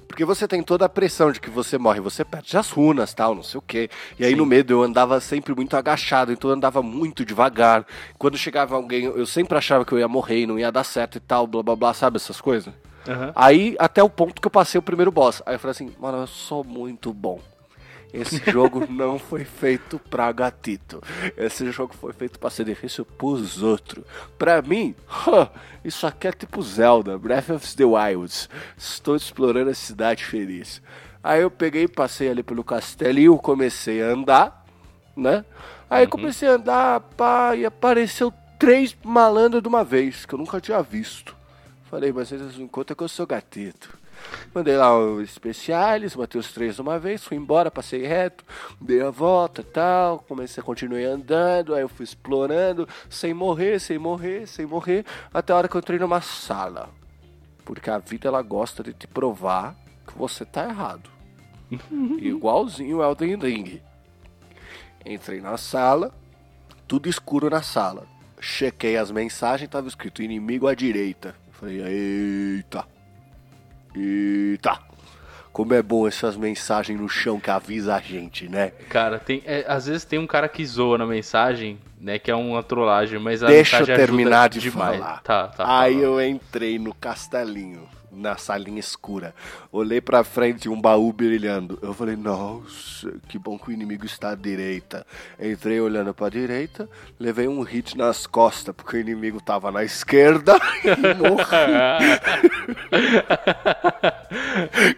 Porque 0.07 0.23
você 0.25 0.47
tem 0.47 0.63
toda 0.63 0.85
a 0.85 0.89
pressão 0.89 1.31
de 1.31 1.39
que 1.39 1.49
você 1.49 1.77
morre, 1.77 1.99
você 1.99 2.23
perde 2.23 2.57
as 2.57 2.69
runas, 2.69 3.13
tal, 3.13 3.35
não 3.35 3.43
sei 3.43 3.57
o 3.57 3.61
quê. 3.61 3.89
E 4.17 4.23
aí 4.25 4.31
Sim. 4.31 4.37
no 4.37 4.45
medo 4.45 4.73
eu 4.73 4.83
andava 4.83 5.19
sempre 5.19 5.53
muito 5.53 5.75
agachado, 5.75 6.31
então 6.31 6.49
eu 6.49 6.55
andava 6.55 6.81
muito 6.81 7.25
devagar. 7.25 7.85
Quando 8.17 8.37
chegava 8.37 8.75
alguém, 8.75 9.03
eu 9.05 9.25
sempre 9.25 9.57
achava 9.57 9.85
que 9.85 9.91
eu 9.91 9.99
ia 9.99 10.07
morrer 10.07 10.41
e 10.41 10.47
não 10.47 10.57
ia 10.57 10.71
dar 10.71 10.83
certo 10.83 11.17
e 11.17 11.19
tal, 11.19 11.45
blá 11.45 11.61
blá 11.61 11.75
blá, 11.75 11.93
sabe 11.93 12.17
essas 12.17 12.39
coisas? 12.41 12.73
aham. 13.07 13.31
Aí, 13.35 13.75
até 13.79 14.03
o 14.03 14.09
ponto 14.09 14.41
que 14.41 14.47
eu 14.47 14.51
passei 14.51 14.77
o 14.79 14.81
primeiro 14.81 15.11
boss. 15.11 15.41
Aí 15.45 15.55
eu 15.55 15.59
falei 15.59 15.71
assim, 15.71 15.93
mano, 15.99 16.19
eu 16.19 16.27
sou 16.27 16.63
muito 16.63 17.13
bom. 17.13 17.39
Esse 18.13 18.41
jogo 18.51 18.85
não 18.91 19.19
foi 19.19 19.43
feito 19.43 19.99
pra 19.99 20.31
gatito. 20.31 21.01
Esse 21.35 21.71
jogo 21.71 21.93
foi 21.93 22.13
feito 22.13 22.39
pra 22.39 22.49
ser 22.49 22.65
difícil 22.65 23.05
pros 23.05 23.61
outros. 23.61 24.03
Pra 24.37 24.61
mim, 24.61 24.95
huh, 25.27 25.47
isso 25.83 26.07
aqui 26.07 26.27
é 26.27 26.31
tipo 26.31 26.61
Zelda, 26.61 27.17
Breath 27.17 27.49
of 27.49 27.75
the 27.75 27.85
Wilds. 27.85 28.49
Estou 28.77 29.15
explorando 29.15 29.69
a 29.69 29.75
cidade 29.75 30.23
feliz. 30.25 30.81
Aí 31.23 31.41
eu 31.41 31.51
peguei, 31.51 31.87
passei 31.87 32.29
ali 32.29 32.41
pelo 32.43 32.63
castelinho, 32.63 33.37
comecei 33.37 34.01
a 34.01 34.07
andar, 34.07 34.65
né? 35.15 35.43
Aí 35.89 36.07
comecei 36.07 36.47
a 36.47 36.53
andar, 36.53 36.99
pá, 36.99 37.55
e 37.55 37.65
apareceu 37.65 38.33
três 38.57 38.95
malandros 39.03 39.61
de 39.61 39.67
uma 39.67 39.83
vez, 39.83 40.25
que 40.25 40.33
eu 40.33 40.39
nunca 40.39 40.59
tinha 40.59 40.81
visto. 40.81 41.35
Falei, 41.89 42.11
mas 42.11 42.31
eles 42.31 42.57
não 42.57 42.67
contam 42.67 42.95
que 42.95 43.03
eu 43.03 43.07
sou 43.07 43.25
gatito. 43.25 43.97
Mandei 44.53 44.75
lá 44.75 44.97
os 44.97 45.23
especiais, 45.23 46.15
matei 46.15 46.39
os 46.39 46.51
três 46.51 46.75
de 46.75 46.81
uma 46.81 46.97
vez, 46.97 47.23
fui 47.23 47.37
embora, 47.37 47.69
passei 47.69 48.05
reto, 48.05 48.43
dei 48.79 49.01
a 49.01 49.09
volta 49.09 49.61
e 49.61 49.63
tal, 49.63 50.19
comecei, 50.19 50.63
continuei 50.63 51.05
andando, 51.05 51.75
aí 51.75 51.81
eu 51.81 51.89
fui 51.89 52.03
explorando, 52.03 52.87
sem 53.09 53.33
morrer, 53.33 53.79
sem 53.79 53.97
morrer, 53.97 54.47
sem 54.47 54.65
morrer, 54.65 55.05
até 55.33 55.53
a 55.53 55.57
hora 55.57 55.67
que 55.67 55.75
eu 55.75 55.79
entrei 55.79 55.99
numa 55.99 56.21
sala. 56.21 56.89
Porque 57.63 57.89
a 57.89 57.97
vida 57.97 58.27
ela 58.27 58.41
gosta 58.41 58.81
de 58.83 58.93
te 58.93 59.07
provar 59.07 59.75
que 60.07 60.17
você 60.17 60.45
tá 60.45 60.63
errado. 60.67 61.09
Igualzinho 62.19 62.97
o 62.97 63.03
Elden 63.03 63.35
Ring. 63.35 63.81
Entrei 65.05 65.41
na 65.41 65.57
sala, 65.57 66.13
tudo 66.87 67.09
escuro 67.09 67.49
na 67.49 67.61
sala. 67.61 68.07
Chequei 68.39 68.97
as 68.97 69.11
mensagens, 69.11 69.69
tava 69.69 69.87
escrito 69.87 70.21
inimigo 70.21 70.67
à 70.67 70.75
direita. 70.75 71.35
Falei, 71.51 71.81
eita. 71.81 72.85
Eita. 73.97 74.79
Como 75.51 75.73
é 75.73 75.81
bom 75.81 76.07
essas 76.07 76.37
mensagens 76.37 76.99
no 76.99 77.09
chão 77.09 77.39
que 77.39 77.49
avisa 77.49 77.95
a 77.95 77.99
gente, 77.99 78.47
né? 78.47 78.73
Cara, 78.89 79.17
tem, 79.17 79.41
é, 79.43 79.65
às 79.67 79.87
vezes 79.87 80.05
tem 80.05 80.19
um 80.19 80.27
cara 80.27 80.47
que 80.47 80.63
zoa 80.63 80.99
na 80.99 81.05
mensagem, 81.05 81.79
né, 81.99 82.19
que 82.19 82.29
é 82.29 82.35
uma 82.35 82.61
trollagem, 82.61 83.17
mas 83.17 83.41
a 83.41 83.47
Deixa 83.47 83.79
eu 83.79 83.85
terminar 83.87 84.49
de 84.49 84.59
demais. 84.59 84.99
falar. 84.99 85.21
Tá, 85.23 85.47
tá. 85.47 85.79
Aí 85.79 85.95
fala. 85.95 86.05
eu 86.05 86.21
entrei 86.21 86.77
no 86.77 86.93
castelinho, 86.93 87.89
na 88.17 88.35
salinha 88.37 88.79
escura. 88.79 89.33
Olhei 89.71 90.01
pra 90.01 90.23
frente 90.23 90.65
e 90.65 90.69
um 90.69 90.79
baú 90.79 91.13
brilhando. 91.13 91.77
Eu 91.81 91.93
falei, 91.93 92.15
nossa, 92.15 93.13
que 93.27 93.37
bom 93.37 93.57
que 93.57 93.69
o 93.69 93.71
inimigo 93.71 94.05
está 94.05 94.31
à 94.31 94.35
direita. 94.35 95.05
Entrei 95.39 95.79
olhando 95.79 96.13
pra 96.13 96.29
direita, 96.29 96.89
levei 97.19 97.47
um 97.47 97.61
hit 97.61 97.97
nas 97.97 98.25
costas, 98.25 98.75
porque 98.75 98.97
o 98.97 98.99
inimigo 98.99 99.39
tava 99.41 99.71
na 99.71 99.83
esquerda 99.83 100.57
e 100.83 101.13
morri. 101.15 101.47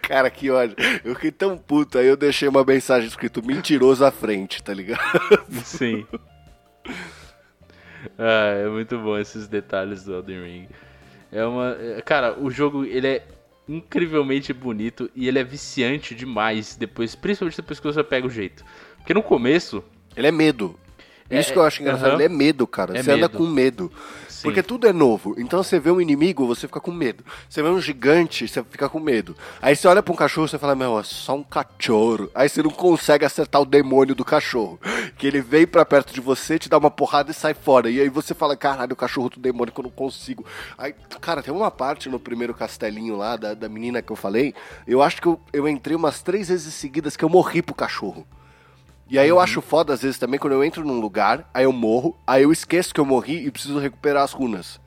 Cara, 0.02 0.30
que 0.30 0.50
ódio. 0.50 0.76
Eu 1.04 1.14
fiquei 1.14 1.30
tão 1.30 1.56
puto, 1.56 1.98
aí 1.98 2.06
eu 2.06 2.16
deixei 2.16 2.48
uma 2.48 2.64
mensagem 2.64 3.08
escrito 3.08 3.44
mentiroso 3.44 4.04
à 4.04 4.10
frente, 4.10 4.62
tá 4.62 4.72
ligado? 4.72 5.00
Sim. 5.64 6.06
Ah, 8.18 8.54
é 8.64 8.68
muito 8.68 8.98
bom 8.98 9.18
esses 9.18 9.46
detalhes 9.46 10.04
do 10.04 10.14
Elden 10.14 10.42
Ring. 10.42 10.68
É 11.32 11.44
uma, 11.44 11.76
é- 11.80 12.02
cara, 12.02 12.38
o 12.38 12.50
jogo 12.50 12.84
ele 12.84 13.06
é 13.06 13.26
incrivelmente 13.68 14.52
bonito 14.52 15.10
e 15.14 15.28
ele 15.28 15.38
é 15.38 15.44
viciante 15.44 16.14
demais 16.14 16.74
depois, 16.74 17.14
principalmente 17.14 17.56
depois 17.56 17.78
que 17.78 17.86
você 17.86 18.02
pega 18.02 18.26
o 18.26 18.30
jeito. 18.30 18.64
Porque 18.96 19.14
no 19.14 19.22
começo, 19.22 19.82
Ele 20.16 20.26
é 20.26 20.32
medo. 20.32 20.78
É, 21.30 21.38
Isso 21.38 21.52
que 21.52 21.58
eu 21.58 21.62
acho 21.62 21.80
engraçado, 21.80 22.14
ele 22.14 22.24
é 22.24 22.28
medo, 22.28 22.66
cara. 22.66 22.98
É 22.98 23.02
você 23.02 23.12
anda 23.12 23.28
medo. 23.28 23.38
com 23.38 23.46
medo. 23.46 23.92
Sim. 24.40 24.48
Porque 24.48 24.62
tudo 24.62 24.86
é 24.86 24.92
novo. 24.92 25.34
Então 25.36 25.62
você 25.62 25.78
vê 25.78 25.90
um 25.90 26.00
inimigo, 26.00 26.46
você 26.46 26.66
fica 26.66 26.80
com 26.80 26.90
medo. 26.90 27.22
Você 27.46 27.62
vê 27.62 27.68
um 27.68 27.78
gigante, 27.78 28.48
você 28.48 28.64
fica 28.64 28.88
com 28.88 28.98
medo. 28.98 29.36
Aí 29.60 29.76
você 29.76 29.86
olha 29.86 30.02
pra 30.02 30.14
um 30.14 30.16
cachorro, 30.16 30.48
você 30.48 30.56
fala, 30.56 30.74
meu, 30.74 30.98
é 30.98 31.02
só 31.02 31.36
um 31.36 31.42
cachorro. 31.42 32.30
Aí 32.34 32.48
você 32.48 32.62
não 32.62 32.70
consegue 32.70 33.26
acertar 33.26 33.60
o 33.60 33.66
demônio 33.66 34.14
do 34.14 34.24
cachorro. 34.24 34.80
Que 35.18 35.26
ele 35.26 35.42
vem 35.42 35.66
pra 35.66 35.84
perto 35.84 36.14
de 36.14 36.22
você, 36.22 36.58
te 36.58 36.70
dá 36.70 36.78
uma 36.78 36.90
porrada 36.90 37.30
e 37.30 37.34
sai 37.34 37.52
fora. 37.52 37.90
E 37.90 38.00
aí 38.00 38.08
você 38.08 38.32
fala, 38.32 38.56
caralho, 38.56 38.94
o 38.94 38.96
cachorro 38.96 39.28
do 39.28 39.38
demônio 39.38 39.74
que 39.74 39.78
eu 39.78 39.84
não 39.84 39.90
consigo. 39.90 40.46
Aí, 40.78 40.94
cara, 41.20 41.42
tem 41.42 41.52
uma 41.52 41.70
parte 41.70 42.08
no 42.08 42.18
primeiro 42.18 42.54
castelinho 42.54 43.16
lá, 43.16 43.36
da, 43.36 43.52
da 43.52 43.68
menina 43.68 44.00
que 44.00 44.10
eu 44.10 44.16
falei. 44.16 44.54
Eu 44.86 45.02
acho 45.02 45.20
que 45.20 45.28
eu, 45.28 45.38
eu 45.52 45.68
entrei 45.68 45.94
umas 45.94 46.22
três 46.22 46.48
vezes 46.48 46.72
seguidas 46.72 47.14
que 47.14 47.24
eu 47.26 47.28
morri 47.28 47.60
pro 47.60 47.74
cachorro. 47.74 48.26
E 49.10 49.18
aí 49.18 49.28
eu 49.28 49.40
acho 49.40 49.60
foda, 49.60 49.92
às 49.92 50.02
vezes, 50.02 50.20
também, 50.20 50.38
quando 50.38 50.52
eu 50.52 50.62
entro 50.62 50.84
num 50.84 51.00
lugar, 51.00 51.50
aí 51.52 51.64
eu 51.64 51.72
morro, 51.72 52.16
aí 52.24 52.44
eu 52.44 52.52
esqueço 52.52 52.94
que 52.94 53.00
eu 53.00 53.04
morri 53.04 53.44
e 53.44 53.50
preciso 53.50 53.76
recuperar 53.80 54.22
as 54.22 54.30
runas. 54.30 54.80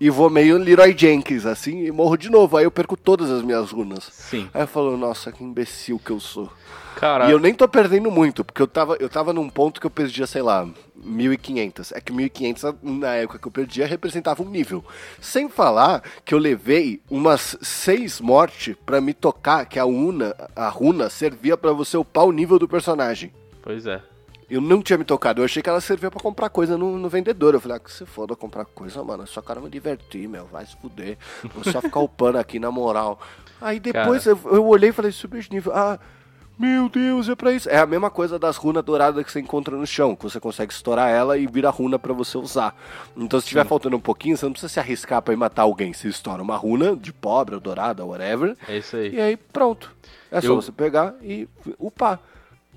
E 0.00 0.08
vou 0.08 0.30
meio 0.30 0.56
Leroy 0.56 0.96
Jenkins, 0.96 1.44
assim, 1.44 1.84
e 1.84 1.92
morro 1.92 2.16
de 2.16 2.30
novo. 2.30 2.56
Aí 2.56 2.64
eu 2.64 2.70
perco 2.70 2.96
todas 2.96 3.30
as 3.30 3.42
minhas 3.42 3.70
runas. 3.70 4.08
sim. 4.10 4.48
Aí 4.54 4.62
eu 4.62 4.66
falo, 4.66 4.96
nossa, 4.96 5.30
que 5.30 5.44
imbecil 5.44 5.98
que 5.98 6.10
eu 6.10 6.18
sou. 6.18 6.50
Cara, 6.96 7.28
E 7.28 7.32
eu 7.32 7.38
nem 7.38 7.54
tô 7.54 7.68
perdendo 7.68 8.10
muito, 8.10 8.44
porque 8.44 8.60
eu 8.60 8.66
tava, 8.66 8.96
eu 8.98 9.08
tava 9.08 9.32
num 9.32 9.48
ponto 9.48 9.80
que 9.80 9.86
eu 9.86 9.90
perdia, 9.90 10.26
sei 10.26 10.42
lá, 10.42 10.66
1500. 10.96 11.92
É 11.92 12.00
que 12.00 12.12
1500 12.12 12.74
na 12.82 13.14
época 13.14 13.38
que 13.38 13.46
eu 13.46 13.52
perdia 13.52 13.86
representava 13.86 14.42
um 14.42 14.48
nível. 14.48 14.84
Sem 15.20 15.48
falar 15.48 16.02
que 16.24 16.34
eu 16.34 16.38
levei 16.38 17.00
umas 17.10 17.56
seis 17.62 18.20
mortes 18.20 18.74
pra 18.84 19.00
me 19.00 19.14
tocar, 19.14 19.66
que 19.66 19.78
a 19.78 19.84
una, 19.84 20.34
a 20.56 20.68
runa 20.68 21.08
servia 21.08 21.56
pra 21.56 21.72
você 21.72 21.96
upar 21.96 22.24
o 22.24 22.32
nível 22.32 22.58
do 22.58 22.68
personagem. 22.68 23.32
pois 23.62 23.86
é. 23.86 24.02
Eu 24.50 24.60
não 24.60 24.82
tinha 24.82 24.98
me 24.98 25.04
tocado, 25.04 25.40
eu 25.40 25.44
achei 25.44 25.62
que 25.62 25.68
ela 25.68 25.80
servia 25.80 26.10
pra 26.10 26.20
comprar 26.20 26.48
coisa 26.50 26.76
no, 26.76 26.98
no 26.98 27.08
vendedor. 27.08 27.54
Eu 27.54 27.60
falei, 27.60 27.76
ah, 27.76 27.80
que 27.80 27.92
se 27.92 28.04
foda 28.04 28.34
comprar 28.34 28.64
coisa, 28.64 29.02
mano, 29.04 29.22
eu 29.22 29.26
só 29.28 29.40
quero 29.40 29.60
me 29.62 29.70
divertir, 29.70 30.28
meu, 30.28 30.46
vai 30.46 30.66
se 30.66 30.76
fuder. 30.76 31.16
Vou 31.54 31.62
só 31.64 31.80
ficar 31.80 32.00
upando 32.00 32.36
aqui 32.38 32.58
na 32.58 32.70
moral. 32.70 33.20
Aí 33.60 33.78
depois 33.78 34.26
eu, 34.26 34.38
eu 34.46 34.66
olhei 34.66 34.90
e 34.90 34.92
falei, 34.92 35.12
subir 35.12 35.40
de 35.42 35.50
nível. 35.52 35.72
Ah, 35.74 35.98
meu 36.58 36.88
Deus, 36.90 37.28
é 37.28 37.34
pra 37.34 37.52
isso. 37.52 37.70
É 37.70 37.78
a 37.78 37.86
mesma 37.86 38.10
coisa 38.10 38.38
das 38.38 38.56
runas 38.56 38.82
douradas 38.84 39.24
que 39.24 39.30
você 39.32 39.40
encontra 39.40 39.74
no 39.76 39.86
chão, 39.86 40.14
que 40.16 40.24
você 40.24 40.38
consegue 40.40 40.72
estourar 40.72 41.08
ela 41.08 41.38
e 41.38 41.46
vira 41.46 41.70
runa 41.70 41.98
pra 41.98 42.12
você 42.12 42.36
usar. 42.36 42.76
Então 43.16 43.40
se 43.40 43.46
tiver 43.46 43.64
faltando 43.64 43.96
um 43.96 44.00
pouquinho, 44.00 44.36
você 44.36 44.44
não 44.44 44.52
precisa 44.52 44.70
se 44.72 44.80
arriscar 44.80 45.22
pra 45.22 45.32
ir 45.32 45.36
matar 45.38 45.62
alguém. 45.62 45.92
Você 45.92 46.08
estoura 46.08 46.42
uma 46.42 46.56
runa 46.56 46.96
de 46.96 47.12
pobre 47.12 47.54
ou 47.54 47.60
dourada, 47.60 48.04
whatever. 48.04 48.56
É 48.68 48.76
isso 48.76 48.96
aí. 48.96 49.14
E 49.14 49.20
aí 49.20 49.36
pronto. 49.36 49.90
É 50.30 50.40
só 50.40 50.48
Eu- 50.48 50.56
você 50.56 50.70
pegar 50.72 51.14
e 51.22 51.48
upar. 51.78 52.20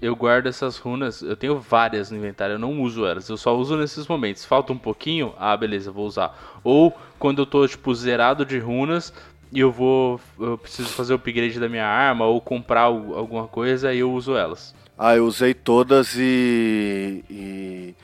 Eu 0.01 0.15
guardo 0.15 0.47
essas 0.47 0.77
runas, 0.77 1.21
eu 1.21 1.35
tenho 1.35 1.57
várias 1.59 2.11
no 2.11 2.17
inventário, 2.17 2.55
eu 2.55 2.59
não 2.59 2.81
uso 2.81 3.05
elas, 3.05 3.29
eu 3.29 3.37
só 3.37 3.55
uso 3.55 3.77
nesses 3.77 4.05
momentos. 4.05 4.43
Falta 4.43 4.73
um 4.73 4.77
pouquinho, 4.77 5.33
ah, 5.39 5.55
beleza, 5.55 5.91
vou 5.91 6.05
usar. 6.05 6.59
Ou 6.63 6.93
quando 7.17 7.41
eu 7.41 7.45
tô, 7.45 7.65
tipo, 7.67 7.93
zerado 7.95 8.45
de 8.45 8.59
runas 8.59 9.13
e 9.51 9.59
eu 9.61 9.71
vou. 9.71 10.19
Eu 10.37 10.57
preciso 10.57 10.89
fazer 10.89 11.13
o 11.13 11.15
upgrade 11.15 11.57
da 11.59 11.69
minha 11.69 11.85
arma 11.85 12.25
ou 12.25 12.41
comprar 12.41 12.81
al- 12.81 13.15
alguma 13.15 13.47
coisa, 13.47 13.89
aí 13.89 13.99
eu 13.99 14.11
uso 14.11 14.35
elas. 14.35 14.75
Ah, 14.97 15.15
eu 15.15 15.25
usei 15.25 15.53
todas 15.53 16.15
e. 16.17 17.23
E, 17.29 17.95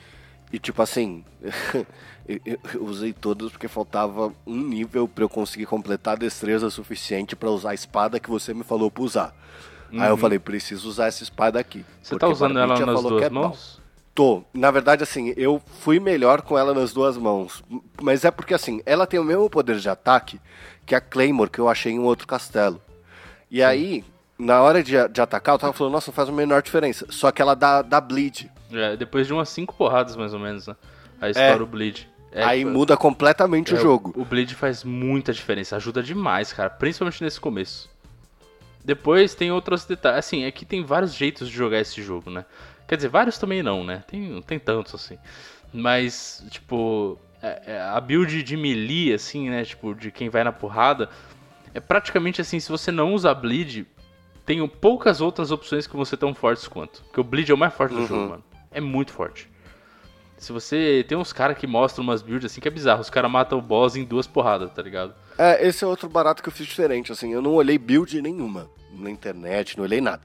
e, 0.52 0.58
tipo 0.58 0.80
assim. 0.80 1.22
eu, 2.46 2.58
usei 2.84 3.12
todas 3.12 3.50
porque 3.50 3.68
faltava 3.68 4.32
um 4.46 4.56
nível 4.56 5.06
pra 5.06 5.24
eu 5.24 5.28
conseguir 5.28 5.66
completar 5.66 6.14
a 6.14 6.18
destreza 6.18 6.70
suficiente 6.70 7.36
pra 7.36 7.50
usar 7.50 7.70
a 7.70 7.74
espada 7.74 8.20
que 8.20 8.30
você 8.30 8.54
me 8.54 8.62
falou 8.62 8.90
pra 8.90 9.02
usar. 9.02 9.34
Uhum. 9.92 10.02
Aí 10.02 10.08
eu 10.08 10.16
falei, 10.16 10.38
preciso 10.38 10.88
usar 10.88 11.06
essa 11.06 11.22
espada 11.22 11.58
aqui. 11.58 11.84
Você 12.02 12.16
tá 12.16 12.28
usando 12.28 12.58
ela 12.58 12.78
nas 12.78 13.02
duas 13.02 13.22
é 13.22 13.30
mãos? 13.30 13.80
Tô. 14.14 14.42
Na 14.52 14.70
verdade, 14.70 15.02
assim, 15.02 15.32
eu 15.36 15.60
fui 15.80 15.98
melhor 15.98 16.42
com 16.42 16.58
ela 16.58 16.74
nas 16.74 16.92
duas 16.92 17.16
mãos. 17.16 17.62
Mas 18.00 18.24
é 18.24 18.30
porque, 18.30 18.54
assim, 18.54 18.82
ela 18.84 19.06
tem 19.06 19.18
o 19.18 19.24
mesmo 19.24 19.48
poder 19.48 19.78
de 19.78 19.88
ataque 19.88 20.40
que 20.84 20.94
a 20.94 21.00
Claymore 21.00 21.50
que 21.50 21.58
eu 21.58 21.68
achei 21.68 21.92
em 21.92 21.98
um 21.98 22.04
outro 22.04 22.26
castelo. 22.26 22.80
E 23.50 23.62
aí, 23.62 24.04
na 24.38 24.62
hora 24.62 24.82
de, 24.82 24.92
de, 25.08 25.20
atacar, 25.20 25.54
eu 25.54 25.58
tava 25.58 25.72
falando, 25.72 25.92
nossa, 25.92 26.10
não 26.10 26.14
faz 26.14 26.28
a 26.28 26.32
menor 26.32 26.62
diferença. 26.62 27.06
Só 27.10 27.30
que 27.30 27.42
ela 27.42 27.54
dá, 27.54 27.82
dá 27.82 28.00
bleed. 28.00 28.50
É, 28.72 28.96
depois 28.96 29.26
de 29.26 29.32
umas 29.32 29.48
cinco 29.48 29.74
porradas, 29.74 30.16
mais 30.16 30.32
ou 30.32 30.40
menos, 30.40 30.66
né? 30.66 30.76
Aí 31.20 31.32
estoura 31.32 31.60
é. 31.60 31.62
o 31.62 31.66
bleed. 31.66 32.08
É, 32.32 32.44
aí 32.44 32.60
tipo, 32.60 32.70
muda 32.70 32.96
completamente 32.96 33.74
é, 33.74 33.76
o 33.76 33.80
jogo. 33.80 34.12
O 34.16 34.24
bleed 34.24 34.54
faz 34.54 34.84
muita 34.84 35.32
diferença, 35.32 35.76
ajuda 35.76 36.02
demais, 36.02 36.52
cara. 36.52 36.70
Principalmente 36.70 37.22
nesse 37.22 37.40
começo. 37.40 37.89
Depois 38.84 39.34
tem 39.34 39.52
outros 39.52 39.84
detalhes. 39.84 40.18
Assim, 40.18 40.44
aqui 40.44 40.64
tem 40.64 40.82
vários 40.82 41.14
jeitos 41.14 41.48
de 41.48 41.54
jogar 41.54 41.80
esse 41.80 42.02
jogo, 42.02 42.30
né? 42.30 42.44
Quer 42.88 42.96
dizer, 42.96 43.08
vários 43.08 43.38
também 43.38 43.62
não, 43.62 43.84
né? 43.84 44.02
Tem, 44.06 44.20
não 44.20 44.42
tem 44.42 44.58
tantos 44.58 44.94
assim. 44.94 45.18
Mas, 45.72 46.44
tipo, 46.50 47.18
é, 47.42 47.62
é, 47.66 47.80
a 47.80 48.00
build 48.00 48.42
de 48.42 48.56
melee, 48.56 49.12
assim, 49.12 49.48
né? 49.48 49.64
Tipo, 49.64 49.94
de 49.94 50.10
quem 50.10 50.28
vai 50.28 50.42
na 50.42 50.52
porrada. 50.52 51.08
É 51.72 51.80
praticamente 51.80 52.40
assim, 52.40 52.58
se 52.58 52.68
você 52.68 52.90
não 52.90 53.14
usa 53.14 53.32
bleed, 53.32 53.86
tem 54.44 54.66
poucas 54.66 55.20
outras 55.20 55.52
opções 55.52 55.86
que 55.86 55.94
vão 55.94 56.04
ser 56.04 56.16
tão 56.16 56.34
fortes 56.34 56.66
quanto. 56.66 57.02
Porque 57.04 57.20
o 57.20 57.24
bleed 57.24 57.50
é 57.50 57.54
o 57.54 57.58
mais 57.58 57.72
forte 57.72 57.94
do 57.94 58.00
uhum. 58.00 58.06
jogo, 58.06 58.30
mano. 58.30 58.44
É 58.70 58.80
muito 58.80 59.12
forte. 59.12 59.48
Se 60.36 60.52
você. 60.52 61.04
Tem 61.06 61.16
uns 61.16 61.32
caras 61.32 61.56
que 61.58 61.66
mostram 61.66 62.02
umas 62.02 62.22
builds 62.22 62.50
assim 62.50 62.60
que 62.60 62.66
é 62.66 62.70
bizarro. 62.70 63.02
Os 63.02 63.10
caras 63.10 63.30
matam 63.30 63.58
o 63.58 63.62
boss 63.62 63.94
em 63.94 64.04
duas 64.04 64.26
porradas, 64.26 64.72
tá 64.72 64.82
ligado? 64.82 65.14
É, 65.40 65.66
esse 65.66 65.82
é 65.82 65.86
outro 65.86 66.06
barato 66.06 66.42
que 66.42 66.50
eu 66.50 66.52
fiz 66.52 66.66
diferente, 66.66 67.10
assim. 67.10 67.32
Eu 67.32 67.40
não 67.40 67.54
olhei 67.54 67.78
build 67.78 68.20
nenhuma 68.20 68.70
na 68.92 69.10
internet, 69.10 69.76
não 69.76 69.84
olhei 69.84 70.00
nada. 70.00 70.22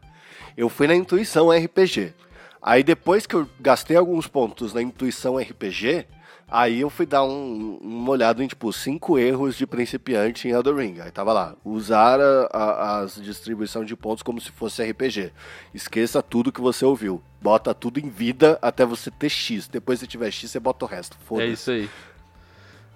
Eu 0.58 0.68
fui 0.68 0.88
na 0.88 0.96
intuição 0.96 1.52
RPG. 1.52 2.14
Aí 2.62 2.84
depois 2.84 3.26
que 3.26 3.36
eu 3.36 3.48
gastei 3.60 3.96
alguns 3.96 4.28
pontos 4.28 4.74
na 4.74 4.82
intuição 4.82 5.38
RPG, 5.38 6.08
Aí 6.48 6.82
eu 6.82 6.92
fui 6.92 7.08
dar 7.08 7.24
um, 7.24 7.80
uma 7.82 8.12
olhada 8.12 8.44
em, 8.44 8.48
tipo, 8.48 8.72
cinco 8.72 9.18
erros 9.18 9.56
de 9.56 9.66
principiante 9.66 10.48
em 10.48 10.52
Elden 10.52 10.76
Ring. 10.76 11.00
Aí 11.02 11.10
tava 11.10 11.34
lá, 11.34 11.56
usar 11.66 12.20
a, 12.22 12.48
a, 12.54 13.00
as 13.00 13.16
distribuição 13.16 13.84
de 13.84 13.96
pontos 13.96 14.22
como 14.22 14.40
se 14.40 14.52
fosse 14.52 14.84
RPG. 14.84 15.32
Esqueça 15.74 16.22
tudo 16.22 16.52
que 16.52 16.62
você 16.62 16.86
ouviu. 16.86 17.22
Bota 17.42 17.74
tudo 17.74 18.00
em 18.00 18.10
vida 18.10 18.60
até 18.62 18.86
você 18.86 19.10
ter 19.10 19.30
X. 19.30 19.68
Depois 19.68 20.00
se 20.00 20.06
tiver 20.06 20.30
X, 20.30 20.52
você 20.52 20.60
bota 20.60 20.86
o 20.86 20.88
resto. 20.88 21.18
É 21.50 21.54
isso 21.54 21.72
aí. 21.72 21.90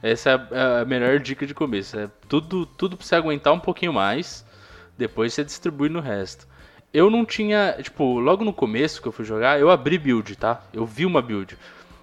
Essa 0.02 0.48
é 0.52 0.82
a 0.82 0.86
melhor 0.86 1.20
dica 1.20 1.46
de 1.46 1.54
começo. 1.54 1.98
É 2.00 2.10
tudo, 2.28 2.66
tudo 2.66 2.96
pra 2.96 3.06
você 3.06 3.16
aguentar 3.16 3.54
um 3.54 3.60
pouquinho 3.60 3.94
mais. 3.94 4.46
Depois 4.98 5.34
você 5.34 5.44
distribui 5.44 5.90
no 5.90 6.00
resto. 6.00 6.48
Eu 6.94 7.10
não 7.10 7.24
tinha, 7.24 7.78
tipo, 7.82 8.20
logo 8.20 8.44
no 8.44 8.52
começo 8.52 9.02
que 9.02 9.08
eu 9.08 9.12
fui 9.12 9.24
jogar, 9.24 9.60
eu 9.60 9.70
abri 9.70 9.98
build, 9.98 10.36
tá? 10.36 10.62
Eu 10.74 10.86
vi 10.86 11.06
uma 11.06 11.22
build. 11.22 11.58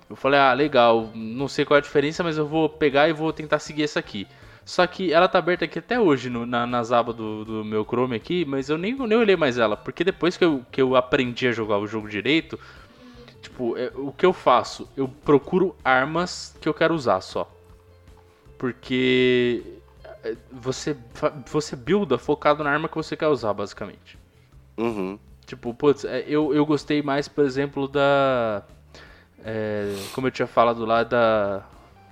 Eu 0.09 0.15
falei, 0.15 0.39
ah, 0.39 0.53
legal, 0.53 1.11
não 1.15 1.49
sei 1.49 1.65
qual 1.65 1.77
é 1.77 1.81
a 1.81 1.83
diferença, 1.83 2.23
mas 2.23 2.39
eu 2.39 2.47
vou 2.47 2.69
pegar 2.69 3.09
e 3.09 3.13
vou 3.13 3.33
tentar 3.33 3.59
seguir 3.59 3.83
essa 3.83 3.99
aqui. 3.99 4.27
Só 4.65 4.87
que 4.87 5.13
ela 5.13 5.29
tá 5.29 5.39
aberta 5.39 5.65
aqui 5.65 5.79
até 5.79 5.99
hoje 5.99 6.31
no, 6.31 6.47
na, 6.47 6.67
nas 6.67 6.93
abas 6.93 7.15
do, 7.15 7.45
do 7.45 7.65
meu 7.65 7.85
Chrome 7.85 8.17
aqui, 8.17 8.45
mas 8.45 8.69
eu 8.69 8.79
nem, 8.79 8.95
nem 8.95 9.19
olhei 9.19 9.37
mais 9.37 9.59
ela, 9.59 9.77
porque 9.77 10.05
depois 10.05 10.37
que 10.37 10.45
eu, 10.45 10.65
que 10.71 10.81
eu 10.81 10.97
aprendi 10.97 11.49
a 11.49 11.53
jogar 11.53 11.79
o 11.79 11.87
jogo 11.87 12.09
direito, 12.09 12.59
tipo, 13.41 13.77
é, 13.77 13.93
o 13.95 14.13
que 14.13 14.27
eu 14.27 14.33
faço? 14.33 14.89
Eu 14.97 15.09
procuro 15.09 15.75
armas 15.85 16.57
que 16.61 16.69
eu 16.69 16.75
quero 16.75 16.95
usar 16.95 17.21
só. 17.21 17.56
Porque 18.59 19.63
é, 20.25 20.37
você, 20.51 20.97
você 21.47 21.77
builda 21.77 22.19
focado 22.19 22.65
na 22.65 22.71
arma 22.71 22.89
que 22.89 22.97
você 22.97 23.17
quer 23.17 23.29
usar, 23.29 23.53
basicamente. 23.53 24.19
Uhum. 24.77 25.19
Tipo, 25.47 25.73
putz, 25.73 26.05
é, 26.05 26.25
eu, 26.27 26.53
eu 26.55 26.67
gostei 26.67 27.03
mais, 27.03 27.29
por 27.29 27.45
exemplo, 27.45 27.87
da 27.87 28.65
é, 29.45 29.95
como 30.13 30.27
eu 30.27 30.31
tinha 30.33 30.49
falado 30.49 30.85
lá 30.85 31.05
da, 31.05 31.63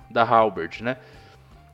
da 0.09 0.23
Halberd, 0.23 0.81
né? 0.81 0.97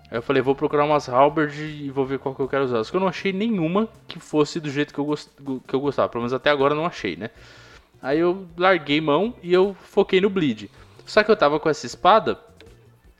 Aí 0.09 0.17
eu 0.17 0.21
falei, 0.21 0.41
vou 0.41 0.55
procurar 0.55 0.83
umas 0.83 1.07
Halberd 1.07 1.61
e 1.61 1.89
vou 1.91 2.03
ver 2.03 2.17
qual 2.17 2.33
que 2.33 2.41
eu 2.41 2.47
quero 2.47 2.65
usar. 2.65 2.83
Só 2.83 2.89
que 2.89 2.97
eu 2.97 3.01
não 3.01 3.07
achei 3.07 3.31
nenhuma 3.31 3.87
que 4.07 4.19
fosse 4.19 4.59
do 4.59 4.69
jeito 4.69 4.93
que 4.93 4.99
eu, 4.99 5.05
gost, 5.05 5.29
que 5.67 5.73
eu 5.73 5.79
gostava. 5.79 6.09
Pelo 6.09 6.23
menos 6.23 6.33
até 6.33 6.49
agora 6.49 6.73
eu 6.73 6.77
não 6.77 6.85
achei, 6.85 7.15
né? 7.15 7.29
Aí 8.01 8.19
eu 8.19 8.47
larguei 8.57 8.99
mão 8.99 9.35
e 9.43 9.53
eu 9.53 9.75
foquei 9.83 10.19
no 10.19 10.29
Bleed. 10.29 10.69
Só 11.05 11.23
que 11.23 11.29
eu 11.29 11.37
tava 11.37 11.59
com 11.59 11.69
essa 11.69 11.85
espada 11.85 12.39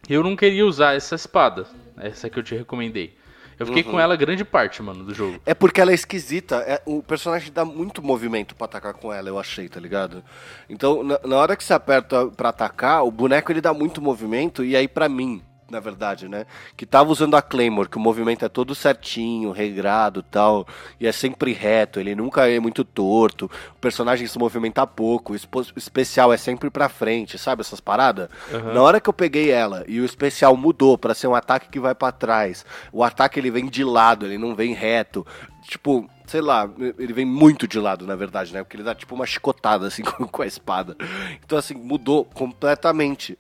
eu 0.10 0.24
não 0.24 0.36
queria 0.36 0.66
usar 0.66 0.96
essa 0.96 1.16
espada. 1.16 1.66
Essa 1.98 2.30
que 2.30 2.40
eu 2.40 2.44
te 2.44 2.56
recomendei. 2.56 3.16
Eu 3.62 3.68
fiquei 3.68 3.84
uhum. 3.84 3.92
com 3.92 4.00
ela 4.00 4.16
grande 4.16 4.44
parte, 4.44 4.82
mano, 4.82 5.04
do 5.04 5.14
jogo. 5.14 5.40
É 5.46 5.54
porque 5.54 5.80
ela 5.80 5.92
é 5.92 5.94
esquisita. 5.94 6.58
É, 6.66 6.82
o 6.84 7.04
personagem 7.04 7.52
dá 7.54 7.64
muito 7.64 8.02
movimento 8.02 8.56
para 8.56 8.66
atacar 8.66 8.94
com 8.96 9.14
ela, 9.14 9.30
eu 9.30 9.38
achei, 9.38 9.70
tá 9.70 9.80
ligado? 9.80 10.24
Então, 10.68 11.04
na, 11.04 11.20
na 11.24 11.38
hora 11.38 11.56
que 11.56 11.64
você 11.64 11.72
aperta 11.72 12.26
para 12.26 12.50
atacar, 12.50 13.06
o 13.06 13.12
boneco 13.12 13.52
ele 13.52 13.62
dá 13.62 13.72
muito 13.72 14.02
movimento, 14.02 14.66
e 14.66 14.76
aí 14.76 14.88
para 14.88 15.08
mim, 15.08 15.44
na 15.72 15.80
verdade, 15.80 16.28
né? 16.28 16.46
Que 16.76 16.86
tava 16.86 17.12
usando 17.12 17.36
a 17.36 17.42
Claymore, 17.42 17.90
que 17.90 17.98
o 17.98 18.00
movimento 18.00 18.46
é 18.46 18.50
todo 18.50 18.76
certinho, 18.76 19.52
regrado 19.52 20.22
tal, 20.22 20.68
e 21.00 21.08
é 21.08 21.12
sempre 21.12 21.54
reto, 21.54 22.00
ele 22.00 22.14
nunca 22.14 22.48
é 22.50 22.60
muito 22.60 22.84
torto, 22.84 23.50
o 23.76 23.80
personagem 23.80 24.28
se 24.28 24.38
movimenta 24.38 24.86
pouco, 24.86 25.34
o 25.34 25.36
especial 25.76 26.34
é 26.34 26.38
sempre 26.38 26.70
pra 26.70 26.90
frente, 26.90 27.38
sabe 27.38 27.62
essas 27.62 27.80
paradas? 27.80 28.30
Uhum. 28.52 28.74
Na 28.74 28.82
hora 28.82 29.00
que 29.00 29.10
eu 29.10 29.14
peguei 29.14 29.50
ela 29.50 29.84
e 29.88 30.00
o 30.00 30.06
especial 30.06 30.56
mudou 30.56 30.98
para 30.98 31.14
ser 31.14 31.28
um 31.28 31.36
ataque 31.36 31.70
que 31.70 31.80
vai 31.80 31.96
para 31.96 32.12
trás, 32.12 32.66
o 32.92 33.04
ataque 33.04 33.40
ele 33.40 33.50
vem 33.50 33.68
de 33.68 33.84
lado, 33.84 34.26
ele 34.26 34.38
não 34.38 34.54
vem 34.54 34.74
reto, 34.74 35.26
tipo, 35.64 36.10
sei 36.32 36.42
lá, 36.42 36.70
ele 36.98 37.14
vem 37.14 37.26
muito 37.26 37.68
de 37.68 37.80
lado, 37.80 38.08
na 38.08 38.16
verdade, 38.16 38.54
né? 38.54 38.64
Porque 38.64 38.78
ele 38.78 38.84
dá 38.84 38.96
tipo 38.96 39.14
uma 39.14 39.26
chicotada 39.26 39.88
assim 39.88 40.04
com 40.32 40.42
a 40.42 40.48
espada. 40.48 40.96
Então, 41.44 41.58
assim, 41.58 41.74
mudou 41.74 42.26
completamente. 42.26 43.38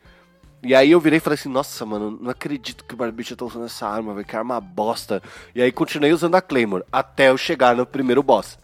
E 0.63 0.75
aí 0.75 0.91
eu 0.91 0.99
virei 0.99 1.17
e 1.17 1.19
falei 1.19 1.39
assim, 1.39 1.49
nossa, 1.49 1.83
mano, 1.85 2.19
não 2.21 2.29
acredito 2.29 2.85
que 2.85 2.93
o 2.93 2.97
Barbicha 2.97 3.35
tá 3.35 3.43
usando 3.43 3.65
essa 3.65 3.87
arma, 3.87 4.13
vai 4.13 4.23
que 4.23 4.35
arma 4.35 4.61
bosta. 4.61 5.21
E 5.55 5.61
aí 5.61 5.71
continuei 5.71 6.13
usando 6.13 6.35
a 6.35 6.41
Claymore, 6.41 6.83
até 6.91 7.29
eu 7.29 7.37
chegar 7.37 7.75
no 7.75 7.85
primeiro 7.85 8.21
boss. 8.21 8.59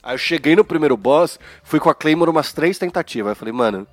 Aí 0.00 0.14
eu 0.14 0.18
cheguei 0.18 0.54
no 0.54 0.64
primeiro 0.64 0.96
boss, 0.96 1.40
fui 1.64 1.80
com 1.80 1.90
a 1.90 1.94
Claymore 1.94 2.30
umas 2.30 2.52
três 2.52 2.78
tentativas. 2.78 3.30
Aí 3.30 3.32
eu 3.32 3.36
falei, 3.36 3.52
mano, 3.52 3.84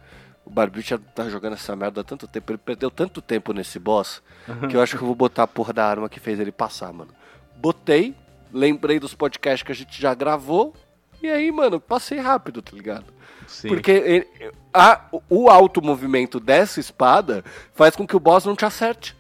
o 0.46 0.52
Barbicha 0.52 1.00
tá 1.16 1.30
jogando 1.30 1.54
essa 1.54 1.76
merda 1.76 2.02
há 2.02 2.04
tanto 2.04 2.28
tempo, 2.28 2.52
ele 2.52 2.60
perdeu 2.60 2.92
tanto 2.92 3.22
tempo 3.22 3.54
nesse 3.54 3.80
boss, 3.80 4.22
que 4.70 4.76
eu 4.76 4.82
acho 4.82 4.98
que 4.98 5.04
eu 5.04 5.08
vou 5.08 5.16
botar 5.16 5.44
a 5.44 5.48
porra 5.48 5.74
da 5.74 5.86
arma 5.86 6.10
que 6.10 6.20
fez 6.20 6.40
ele 6.40 6.52
passar, 6.52 6.94
mano. 6.94 7.12
Botei, 7.56 8.16
lembrei 8.54 9.00
dos 9.00 9.16
podcasts 9.16 9.64
que 9.64 9.72
a 9.72 9.76
gente 9.76 10.00
já 10.00 10.14
gravou, 10.14 10.76
e 11.22 11.30
aí, 11.30 11.52
mano, 11.52 11.80
passei 11.80 12.20
rápido, 12.20 12.62
tá 12.62 12.72
ligado? 12.74 13.06
Sim. 13.48 13.68
Porque 13.68 13.92
ele, 13.92 14.28
a, 14.74 15.02
o 15.30 15.50
alto 15.50 15.82
movimento 15.82 16.40
dessa 16.40 16.80
espada 16.80 17.44
faz 17.74 17.96
com 17.96 18.08
que 18.08 18.16
o 18.16 18.20
boss 18.20 18.46
não 18.46 18.56
te 18.56 18.66
acerte. 18.66 19.16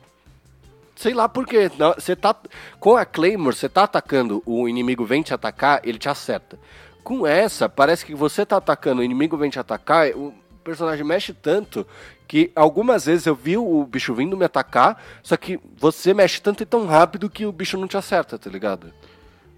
Sei 0.96 1.14
lá 1.14 1.28
por 1.28 1.46
quê. 1.46 1.70
Você 1.96 2.16
tá. 2.16 2.36
Com 2.80 2.96
a 2.96 3.06
Claymore, 3.06 3.56
você 3.56 3.68
tá 3.68 3.84
atacando, 3.84 4.42
o 4.46 4.70
inimigo 4.70 5.04
vem 5.04 5.22
te 5.22 5.34
atacar, 5.34 5.82
ele 5.84 5.98
te 5.98 6.08
acerta. 6.08 6.60
Com 7.04 7.26
essa, 7.26 7.68
parece 7.68 8.06
que 8.06 8.14
você 8.14 8.46
tá 8.46 8.58
atacando, 8.58 9.02
o 9.02 9.04
inimigo 9.04 9.36
vem 9.36 9.50
te 9.50 9.60
atacar, 9.60 10.10
o 10.12 10.34
personagem 10.64 11.04
mexe 11.04 11.34
tanto 11.34 11.86
que 12.28 12.52
algumas 12.56 13.06
vezes 13.08 13.26
eu 13.26 13.36
vi 13.36 13.58
o 13.58 13.84
bicho 13.84 14.14
vindo 14.14 14.38
me 14.38 14.46
atacar, 14.46 15.04
só 15.22 15.36
que 15.36 15.60
você 15.76 16.14
mexe 16.14 16.40
tanto 16.42 16.64
e 16.64 16.66
tão 16.66 16.86
rápido 16.86 17.30
que 17.30 17.46
o 17.46 17.52
bicho 17.52 17.78
não 17.78 17.88
te 17.88 17.98
acerta, 17.98 18.40
tá 18.40 18.50
ligado? 18.50 18.94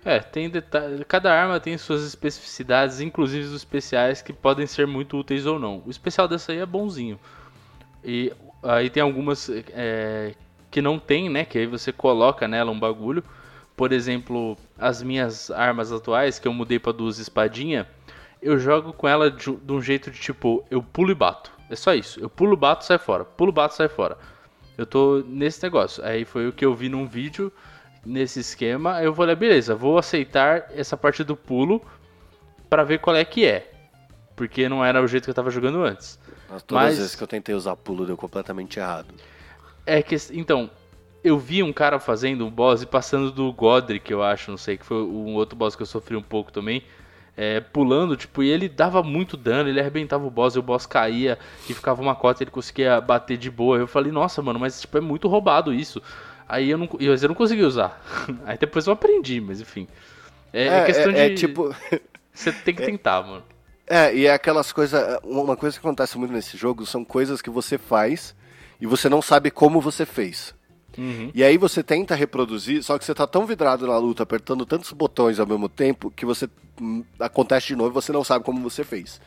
É, 0.05 0.19
tem 0.19 0.49
detalhes. 0.49 1.01
Cada 1.07 1.33
arma 1.33 1.59
tem 1.59 1.77
suas 1.77 2.03
especificidades, 2.03 2.99
inclusive 2.99 3.45
os 3.45 3.53
especiais, 3.53 4.21
que 4.21 4.33
podem 4.33 4.67
ser 4.67 4.85
muito 4.85 5.17
úteis 5.17 5.45
ou 5.45 5.57
não. 5.57 5.81
O 5.85 5.89
especial 5.89 6.27
dessa 6.27 6.51
aí 6.51 6.59
é 6.59 6.65
bonzinho. 6.65 7.19
E 8.03 8.33
aí 8.61 8.89
tem 8.89 9.01
algumas 9.01 9.49
é, 9.49 10.33
que 10.69 10.81
não 10.81 10.99
tem, 10.99 11.29
né? 11.29 11.45
Que 11.45 11.59
aí 11.59 11.65
você 11.65 11.91
coloca 11.91 12.47
nela 12.47 12.71
um 12.71 12.79
bagulho. 12.79 13.23
Por 13.77 13.93
exemplo, 13.93 14.57
as 14.77 15.01
minhas 15.01 15.49
armas 15.49 15.91
atuais, 15.91 16.37
que 16.37 16.47
eu 16.47 16.53
mudei 16.53 16.79
para 16.79 16.91
duas 16.91 17.17
espadinha, 17.17 17.87
eu 18.41 18.59
jogo 18.59 18.91
com 18.91 19.07
ela 19.07 19.31
de, 19.31 19.55
de 19.55 19.71
um 19.71 19.81
jeito 19.81 20.11
de 20.11 20.19
tipo, 20.19 20.65
eu 20.69 20.83
pulo 20.83 21.11
e 21.11 21.15
bato. 21.15 21.51
É 21.69 21.75
só 21.75 21.93
isso. 21.93 22.19
Eu 22.19 22.29
pulo, 22.29 22.57
bato, 22.57 22.83
sai 22.83 22.97
fora. 22.97 23.23
Pulo, 23.23 23.51
bato, 23.51 23.73
sai 23.73 23.87
fora. 23.87 24.17
Eu 24.77 24.85
tô 24.85 25.23
nesse 25.25 25.63
negócio. 25.63 26.03
Aí 26.03 26.25
foi 26.25 26.47
o 26.47 26.51
que 26.51 26.65
eu 26.65 26.75
vi 26.75 26.89
num 26.89 27.07
vídeo 27.07 27.51
nesse 28.05 28.39
esquema, 28.39 29.01
eu 29.01 29.13
falei, 29.13 29.35
beleza, 29.35 29.75
vou 29.75 29.97
aceitar 29.97 30.67
essa 30.75 30.97
parte 30.97 31.23
do 31.23 31.35
pulo 31.35 31.81
para 32.69 32.83
ver 32.83 32.99
qual 32.99 33.15
é 33.15 33.23
que 33.23 33.45
é. 33.45 33.71
Porque 34.35 34.67
não 34.67 34.83
era 34.83 35.01
o 35.01 35.07
jeito 35.07 35.25
que 35.25 35.29
eu 35.29 35.35
tava 35.35 35.51
jogando 35.51 35.83
antes. 35.83 36.19
Mas 36.49 36.63
todas 36.63 36.83
Mas, 36.83 36.93
as 36.93 36.99
vezes 36.99 37.15
que 37.15 37.23
eu 37.23 37.27
tentei 37.27 37.53
usar 37.53 37.75
pulo 37.75 38.05
deu 38.05 38.17
completamente 38.17 38.79
errado. 38.79 39.13
É 39.85 40.01
que, 40.01 40.15
então, 40.31 40.69
eu 41.23 41.37
vi 41.37 41.63
um 41.63 41.71
cara 41.71 41.99
fazendo 41.99 42.45
um 42.45 42.49
boss 42.49 42.81
e 42.81 42.85
passando 42.85 43.31
do 43.31 43.51
Godric, 43.53 44.11
eu 44.11 44.21
acho, 44.23 44.51
não 44.51 44.57
sei, 44.57 44.77
que 44.77 44.85
foi 44.85 44.97
um 44.97 45.35
outro 45.35 45.55
boss 45.55 45.75
que 45.75 45.81
eu 45.81 45.87
sofri 45.87 46.15
um 46.15 46.21
pouco 46.21 46.51
também. 46.51 46.83
É, 47.35 47.59
pulando, 47.59 48.15
tipo, 48.15 48.43
e 48.43 48.49
ele 48.49 48.69
dava 48.69 49.01
muito 49.01 49.35
dano, 49.35 49.67
ele 49.67 49.79
arrebentava 49.79 50.23
o 50.25 50.29
boss 50.29 50.53
e 50.53 50.59
o 50.59 50.61
boss 50.61 50.85
caía 50.85 51.39
e 51.67 51.73
ficava 51.73 51.99
uma 51.99 52.13
cota 52.13 52.41
e 52.41 52.43
ele 52.43 52.51
conseguia 52.51 53.01
bater 53.01 53.37
de 53.37 53.49
boa. 53.49 53.77
Eu 53.77 53.87
falei, 53.87 54.11
nossa, 54.11 54.41
mano, 54.41 54.59
mas 54.59 54.81
tipo, 54.81 54.97
é 54.97 55.01
muito 55.01 55.27
roubado 55.27 55.73
isso. 55.73 56.01
Aí 56.53 56.69
eu 56.69 56.77
não, 56.77 56.87
eu 56.99 57.17
não 57.27 57.33
consegui 57.33 57.63
usar. 57.63 57.99
Aí 58.45 58.59
depois 58.59 58.85
eu 58.85 58.93
aprendi, 58.93 59.41
mas 59.41 59.59
enfim. 59.59 59.87
É, 60.53 60.67
é, 60.67 60.67
é 60.67 60.85
questão 60.85 61.11
é, 61.11 61.25
é 61.25 61.29
de. 61.29 61.33
É 61.33 61.35
tipo. 61.35 61.75
Você 62.31 62.51
tem 62.51 62.75
que 62.75 62.85
tentar, 62.85 63.23
mano. 63.23 63.43
É, 63.87 64.13
e 64.13 64.27
é 64.27 64.33
aquelas 64.33 64.71
coisas. 64.71 65.19
Uma 65.23 65.57
coisa 65.57 65.79
que 65.79 65.83
acontece 65.83 66.15
muito 66.15 66.31
nesse 66.31 66.55
jogo 66.55 66.85
são 66.85 67.03
coisas 67.03 67.41
que 67.41 67.49
você 67.49 67.79
faz 67.79 68.35
e 68.79 68.85
você 68.85 69.09
não 69.09 69.19
sabe 69.19 69.49
como 69.49 69.81
você 69.81 70.05
fez. 70.05 70.53
Uhum. 70.95 71.31
E 71.33 71.43
aí 71.43 71.57
você 71.57 71.81
tenta 71.81 72.13
reproduzir, 72.13 72.83
só 72.83 72.99
que 72.99 73.05
você 73.05 73.15
tá 73.15 73.25
tão 73.25 73.47
vidrado 73.47 73.87
na 73.87 73.97
luta, 73.97 74.21
apertando 74.21 74.63
tantos 74.63 74.91
botões 74.91 75.39
ao 75.39 75.47
mesmo 75.47 75.67
tempo, 75.67 76.11
que 76.11 76.23
você 76.23 76.47
hum, 76.79 77.03
acontece 77.19 77.67
de 77.67 77.75
novo 77.75 77.89
e 77.89 77.93
você 77.93 78.11
não 78.11 78.23
sabe 78.23 78.45
como 78.45 78.61
você 78.61 78.83
fez. 78.83 79.19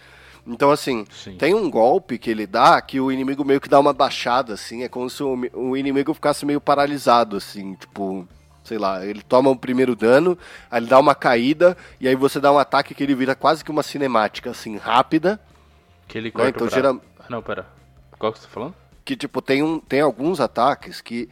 Então, 0.47 0.71
assim, 0.71 1.05
Sim. 1.11 1.37
tem 1.37 1.55
um 1.55 1.69
golpe 1.71 2.19
que 2.19 2.31
ele 2.31 2.47
dá 2.47 2.81
que 2.81 3.01
o 3.01 3.11
inimigo 3.11 3.45
meio 3.45 3.61
que 3.61 3.69
dá 3.69 3.81
uma 3.81 3.93
baixada, 3.93 4.55
assim, 4.55 4.83
é 4.85 4.89
como 4.89 5.11
se 5.11 5.23
o, 5.23 5.37
o 5.53 5.77
inimigo 5.77 6.15
ficasse 6.15 6.47
meio 6.47 6.61
paralisado, 6.61 7.37
assim, 7.37 7.75
tipo, 7.75 8.27
sei 8.63 8.79
lá, 8.79 9.05
ele 9.05 9.23
toma 9.23 9.51
um 9.51 9.57
primeiro 9.57 9.97
dano, 9.97 10.39
aí 10.71 10.79
ele 10.81 10.87
dá 10.87 10.99
uma 11.01 11.15
caída, 11.17 11.77
e 12.01 12.07
aí 12.07 12.15
você 12.15 12.39
dá 12.41 12.53
um 12.53 12.59
ataque 12.59 12.95
que 12.95 13.03
ele 13.03 13.15
vira 13.15 13.35
quase 13.35 13.65
que 13.65 13.71
uma 13.73 13.83
cinemática, 13.83 14.51
assim, 14.51 14.77
rápida, 14.77 15.41
Que 16.07 16.17
ele 16.19 16.31
corta 16.31 16.51
então 16.51 16.67
o 16.67 16.71
braço. 16.71 16.77
geral- 16.77 17.01
Ah, 17.19 17.25
não, 17.29 17.43
pera. 17.43 17.67
Qual 18.19 18.33
que 18.33 18.39
você 18.39 18.47
tá 18.47 18.53
falando? 18.53 18.75
que 19.05 19.15
tipo 19.17 19.41
tem 19.41 19.63
um 19.63 19.79
tem 19.79 20.01
alguns 20.01 20.41
ataques 20.41 21.01
que 21.01 21.29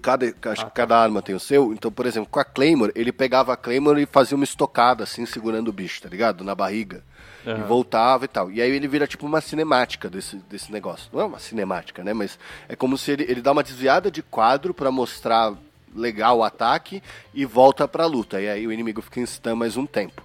cada 0.00 0.26
acho 0.26 0.34
Ah, 0.46 0.54
que 0.54 0.62
tá. 0.64 0.70
cada 0.70 0.98
arma 0.98 1.20
tem 1.22 1.34
o 1.34 1.40
seu. 1.40 1.72
Então 1.72 1.90
por 1.92 2.06
exemplo 2.06 2.28
com 2.30 2.40
a 2.40 2.44
Claymore 2.44 2.92
ele 2.94 3.12
pegava 3.12 3.52
a 3.52 3.56
Claymore 3.56 4.00
e 4.02 4.06
fazia 4.06 4.34
uma 4.36 4.44
estocada 4.44 5.04
assim 5.04 5.26
segurando 5.26 5.68
o 5.68 5.72
bicho 5.72 6.00
tá 6.02 6.08
ligado? 6.08 6.42
Na 6.42 6.54
barriga. 6.54 7.02
E 7.46 7.50
Aham. 7.50 7.64
voltava 7.66 8.24
e 8.24 8.28
tal. 8.28 8.50
E 8.50 8.62
aí 8.62 8.70
ele 8.70 8.88
vira 8.88 9.06
tipo 9.06 9.26
uma 9.26 9.40
cinemática 9.40 10.08
desse 10.08 10.36
desse 10.48 10.72
negócio. 10.72 11.10
Não 11.12 11.20
é 11.20 11.24
uma 11.24 11.38
cinemática 11.38 12.02
né? 12.02 12.12
Mas 12.14 12.38
é 12.68 12.74
como 12.74 12.96
se 12.96 13.10
ele 13.12 13.24
ele 13.28 13.42
dá 13.42 13.52
uma 13.52 13.62
desviada 13.62 14.10
de 14.10 14.22
quadro 14.22 14.72
pra 14.72 14.90
mostrar 14.90 15.52
legal 15.94 16.38
o 16.38 16.42
ataque 16.42 17.02
e 17.34 17.44
volta 17.44 17.86
pra 17.86 18.06
luta. 18.06 18.40
E 18.40 18.48
aí 18.48 18.66
o 18.66 18.72
inimigo 18.72 19.02
fica 19.02 19.20
em 19.20 19.26
stun 19.26 19.54
mais 19.54 19.76
um 19.76 19.84
tempo 19.86 20.23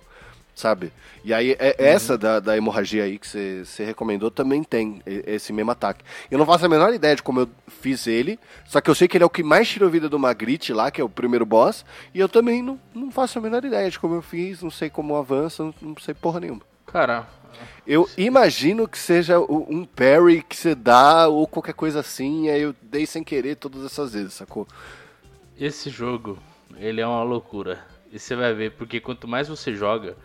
sabe? 0.60 0.92
E 1.24 1.34
aí, 1.34 1.56
é, 1.60 1.76
essa 1.78 2.18
da, 2.18 2.40
da 2.40 2.58
hemorragia 2.58 3.04
aí 3.04 3.18
que 3.18 3.28
você 3.28 3.84
recomendou 3.84 4.30
também 4.30 4.64
tem 4.64 5.02
esse 5.06 5.54
mesmo 5.54 5.72
ataque. 5.72 6.04
Eu 6.30 6.38
não 6.38 6.46
faço 6.46 6.66
a 6.66 6.70
menor 6.70 6.94
ideia 6.94 7.16
de 7.16 7.24
como 7.24 7.42
eu 7.42 7.50
fiz 7.68 8.08
ele, 8.08 8.40
só 8.66 8.82
que 8.82 8.90
eu 8.90 8.96
sei 8.96 9.08
que 9.08 9.18
ele 9.18 9.24
é 9.24 9.28
o 9.28 9.30
que 9.30 9.44
mais 9.44 9.70
tirou 9.70 9.90
vida 9.90 10.10
do 10.10 10.20
Magritte 10.20 10.74
lá, 10.74 10.92
que 10.92 11.00
é 11.00 11.04
o 11.04 11.10
primeiro 11.10 11.46
boss, 11.46 11.86
e 12.14 12.20
eu 12.20 12.28
também 12.28 12.62
não, 12.62 12.80
não 12.94 13.12
faço 13.12 13.40
a 13.40 13.42
menor 13.42 13.64
ideia 13.64 13.90
de 13.90 14.00
como 14.00 14.16
eu 14.16 14.22
fiz, 14.22 14.62
não 14.62 14.72
sei 14.72 14.90
como 14.90 15.16
avança, 15.16 15.64
não, 15.64 15.74
não 15.82 15.96
sei 15.98 16.14
porra 16.14 16.40
nenhuma. 16.40 16.62
Cara, 16.86 17.28
Eu 17.86 18.10
imagino 18.18 18.88
que 18.88 18.98
seja 18.98 19.40
um 19.40 19.86
parry 19.86 20.42
que 20.42 20.56
você 20.56 20.76
dá 20.76 21.28
ou 21.28 21.48
qualquer 21.48 21.74
coisa 21.74 22.00
assim, 22.00 22.46
e 22.46 22.50
aí 22.50 22.62
eu 22.62 22.76
dei 22.82 23.06
sem 23.06 23.24
querer 23.24 23.56
todas 23.56 23.84
essas 23.84 24.14
vezes, 24.14 24.34
sacou? 24.34 24.68
esse 25.60 25.90
jogo, 25.90 26.40
ele 26.78 27.02
é 27.02 27.08
uma 27.08 27.24
loucura. 27.24 27.80
E 28.12 28.18
você 28.18 28.36
vai 28.36 28.54
ver, 28.54 28.72
porque 28.72 29.00
quanto 29.00 29.28
mais 29.28 29.50
você 29.50 29.76
joga, 29.76 30.16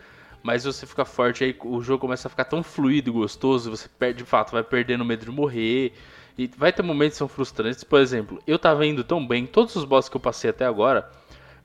mais 0.45 0.63
você 0.63 0.87
fica 0.87 1.07
forte, 1.07 1.43
aí 1.43 1.57
o 1.65 1.81
jogo 1.81 2.03
começa 2.03 2.29
a 2.29 2.31
ficar 2.31 2.45
tão 2.45 2.63
fluido 2.63 3.09
e 3.09 3.13
gostoso, 3.15 3.71
você 3.71 3.89
perde, 3.89 4.19
de 4.19 4.25
fato, 4.25 4.53
vai 4.53 4.63
perdendo 4.63 5.03
medo 5.03 5.25
de 5.25 5.31
morrer. 5.31 5.95
E 6.37 6.47
vai 6.47 6.71
ter 6.71 6.83
momentos 6.83 7.15
que 7.15 7.19
são 7.19 7.29
frustrantes. 7.29 7.83
Por 7.83 7.99
exemplo, 7.99 8.39
eu 8.47 8.59
tava 8.59 8.85
indo 8.85 9.03
tão 9.03 9.27
bem, 9.27 9.47
todos 9.47 9.75
os 9.75 9.87
bosses 9.87 10.11
que 10.11 10.17
eu 10.17 10.21
passei 10.21 10.51
até 10.51 10.67
agora, 10.67 11.11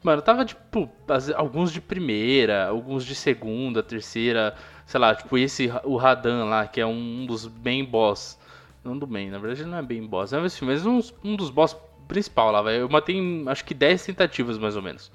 mano, 0.02 0.22
tava 0.22 0.46
tipo, 0.46 0.90
alguns 1.36 1.74
de 1.74 1.82
primeira, 1.82 2.68
alguns 2.68 3.04
de 3.04 3.16
segunda, 3.16 3.84
terceira, 3.84 4.56
sei 4.86 5.00
lá, 5.00 5.14
tipo 5.14 5.38
esse, 5.38 5.70
o 5.84 5.98
Radan 5.98 6.46
lá, 6.46 6.66
que 6.66 6.80
é 6.80 6.86
um 6.86 7.26
dos 7.26 7.48
main 7.48 7.84
boss. 7.84 8.40
Não 8.82 8.98
do 8.98 9.06
main, 9.06 9.30
na 9.30 9.40
verdade 9.40 9.66
não 9.66 9.78
é 9.78 9.82
bem 9.82 10.08
boss, 10.08 10.32
é 10.32 10.40
mas 10.40 10.86
um, 10.86 11.02
um 11.22 11.36
dos 11.36 11.50
boss 11.50 11.76
principal 12.08 12.50
lá, 12.50 12.62
velho. 12.62 12.84
Eu 12.84 12.90
matei 12.90 13.20
acho 13.48 13.66
que 13.66 13.74
10 13.74 14.06
tentativas 14.06 14.58
mais 14.58 14.78
ou 14.78 14.82
menos. 14.82 15.12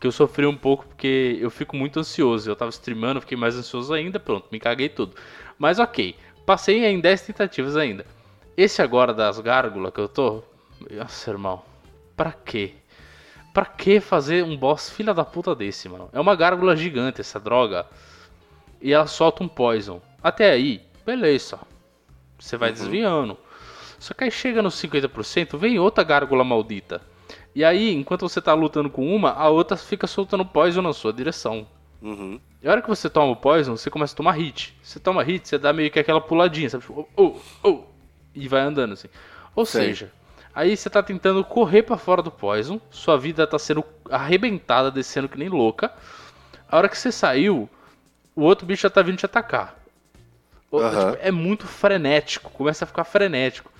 Que 0.00 0.06
eu 0.06 0.12
sofri 0.12 0.46
um 0.46 0.56
pouco 0.56 0.86
porque 0.86 1.38
eu 1.40 1.50
fico 1.50 1.76
muito 1.76 1.98
ansioso. 1.98 2.48
Eu 2.48 2.56
tava 2.56 2.70
streamando, 2.70 3.20
fiquei 3.20 3.36
mais 3.36 3.56
ansioso 3.56 3.92
ainda, 3.92 4.20
pronto, 4.20 4.46
me 4.50 4.60
caguei 4.60 4.88
tudo. 4.88 5.16
Mas 5.58 5.78
ok, 5.78 6.14
passei 6.46 6.84
em 6.84 7.00
10 7.00 7.22
tentativas 7.22 7.76
ainda. 7.76 8.06
Esse 8.56 8.82
agora 8.82 9.12
das 9.12 9.38
gárgulas 9.40 9.92
que 9.92 10.00
eu 10.00 10.08
tô. 10.08 10.42
Nossa, 10.90 11.30
irmão, 11.30 11.62
pra 12.16 12.32
quê? 12.32 12.74
Pra 13.52 13.64
que 13.64 13.98
fazer 13.98 14.44
um 14.44 14.56
boss 14.56 14.90
filha 14.90 15.12
da 15.12 15.24
puta 15.24 15.54
desse, 15.54 15.88
mano? 15.88 16.08
É 16.12 16.20
uma 16.20 16.36
gárgula 16.36 16.76
gigante 16.76 17.20
essa 17.20 17.40
droga. 17.40 17.86
E 18.80 18.92
ela 18.92 19.06
solta 19.06 19.42
um 19.42 19.48
poison. 19.48 20.00
Até 20.22 20.50
aí, 20.50 20.80
beleza. 21.04 21.58
Você 22.38 22.56
vai 22.56 22.70
desviando. 22.72 23.36
Só 23.98 24.14
que 24.14 24.24
aí 24.24 24.30
chega 24.30 24.62
nos 24.62 24.80
50%, 24.80 25.58
vem 25.58 25.78
outra 25.78 26.04
gárgula 26.04 26.44
maldita. 26.44 27.02
E 27.54 27.64
aí, 27.64 27.94
enquanto 27.94 28.28
você 28.28 28.40
tá 28.40 28.54
lutando 28.54 28.90
com 28.90 29.14
uma, 29.14 29.32
a 29.32 29.48
outra 29.48 29.76
fica 29.76 30.06
soltando 30.06 30.44
poison 30.44 30.82
na 30.82 30.92
sua 30.92 31.12
direção. 31.12 31.66
Uhum. 32.00 32.40
E 32.62 32.68
a 32.68 32.70
hora 32.70 32.82
que 32.82 32.88
você 32.88 33.08
toma 33.08 33.32
o 33.32 33.36
poison, 33.36 33.76
você 33.76 33.90
começa 33.90 34.14
a 34.14 34.16
tomar 34.16 34.32
hit. 34.32 34.76
Você 34.82 35.00
toma 35.00 35.22
hit, 35.22 35.48
você 35.48 35.58
dá 35.58 35.72
meio 35.72 35.90
que 35.90 35.98
aquela 35.98 36.20
puladinha, 36.20 36.70
sabe? 36.70 36.82
Tipo, 36.84 37.08
oh, 37.16 37.22
oh, 37.22 37.68
oh, 37.68 37.84
e 38.34 38.48
vai 38.48 38.60
andando 38.60 38.92
assim. 38.92 39.08
Ou 39.54 39.66
Sei. 39.66 39.86
seja, 39.86 40.12
aí 40.54 40.76
você 40.76 40.88
tá 40.88 41.02
tentando 41.02 41.42
correr 41.44 41.82
pra 41.82 41.96
fora 41.96 42.22
do 42.22 42.30
poison, 42.30 42.80
sua 42.90 43.18
vida 43.18 43.46
tá 43.46 43.58
sendo 43.58 43.84
arrebentada, 44.10 44.90
descendo 44.90 45.28
que 45.28 45.38
nem 45.38 45.48
louca. 45.48 45.92
A 46.68 46.76
hora 46.76 46.88
que 46.88 46.98
você 46.98 47.10
saiu, 47.10 47.68
o 48.34 48.42
outro 48.42 48.66
bicho 48.66 48.82
já 48.82 48.90
tá 48.90 49.02
vindo 49.02 49.18
te 49.18 49.26
atacar. 49.26 49.76
Aham. 50.72 51.12
tipo, 51.12 51.26
é 51.26 51.30
muito 51.30 51.66
frenético, 51.66 52.50
começa 52.50 52.84
a 52.84 52.86
ficar 52.86 53.04
frenético. 53.04 53.72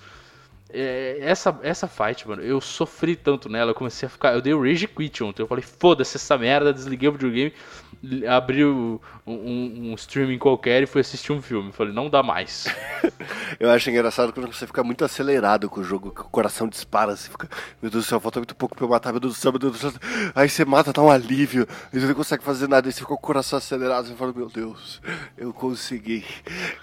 É, 0.70 1.18
essa, 1.20 1.59
essa 1.62 1.88
fight, 1.88 2.28
mano, 2.28 2.42
eu 2.42 2.61
sofri 2.61 3.16
tanto 3.16 3.48
nela, 3.48 3.70
eu 3.70 3.74
comecei 3.74 4.07
a 4.07 4.11
ficar. 4.11 4.35
Eu 4.35 4.42
dei 4.42 4.52
o 4.52 4.62
Rage 4.62 4.87
Quit 4.87 5.24
ontem. 5.24 5.42
Eu 5.42 5.46
falei, 5.46 5.64
foda-se 5.64 6.16
essa 6.16 6.37
merda, 6.37 6.72
desliguei 6.72 7.09
o 7.09 7.12
videogame, 7.12 7.54
abri 8.28 8.64
um, 8.64 8.98
um 9.26 9.94
streaming 9.94 10.38
qualquer 10.38 10.82
e 10.82 10.87
fui 10.87 11.00
assistir 11.00 11.32
um 11.32 11.42
filme. 11.42 11.72
Falei, 11.72 11.92
não 11.92 12.08
dá 12.08 12.22
mais. 12.22 12.66
Eu 13.58 13.70
acho 13.70 13.90
engraçado 13.90 14.32
quando 14.32 14.52
você 14.52 14.66
fica 14.66 14.84
muito 14.84 15.04
acelerado 15.04 15.68
com 15.68 15.80
o 15.80 15.84
jogo, 15.84 16.11
que 16.12 16.20
o 16.20 16.24
coração 16.24 16.68
dispara, 16.68 17.16
você 17.16 17.28
fica, 17.28 17.48
meu 17.82 17.90
Deus 17.90 18.04
do 18.04 18.08
céu, 18.08 18.20
falta 18.20 18.38
muito 18.38 18.54
pouco 18.54 18.76
pra 18.76 18.84
eu 18.84 18.88
matar, 18.88 19.11
meu 19.12 19.20
Deus 19.20 19.34
do 19.34 19.38
céu, 19.40 19.50
meu 19.52 19.58
Deus 19.58 19.72
do 19.72 19.78
céu. 19.78 19.92
Aí 20.34 20.48
você 20.48 20.64
mata, 20.64 20.92
dá 20.92 21.02
um 21.02 21.11
alívio, 21.11 21.66
e 21.92 21.98
você 21.98 22.06
não 22.06 22.14
consegue 22.14 22.44
fazer 22.44 22.68
nada, 22.68 22.88
aí 22.88 22.92
você 22.92 22.98
fica 23.00 23.08
com 23.08 23.14
o 23.14 23.18
coração 23.18 23.56
acelerado, 23.58 24.06
você 24.06 24.14
fala, 24.14 24.32
meu 24.32 24.48
Deus, 24.48 25.00
eu 25.37 25.52
consegui, 25.52 26.24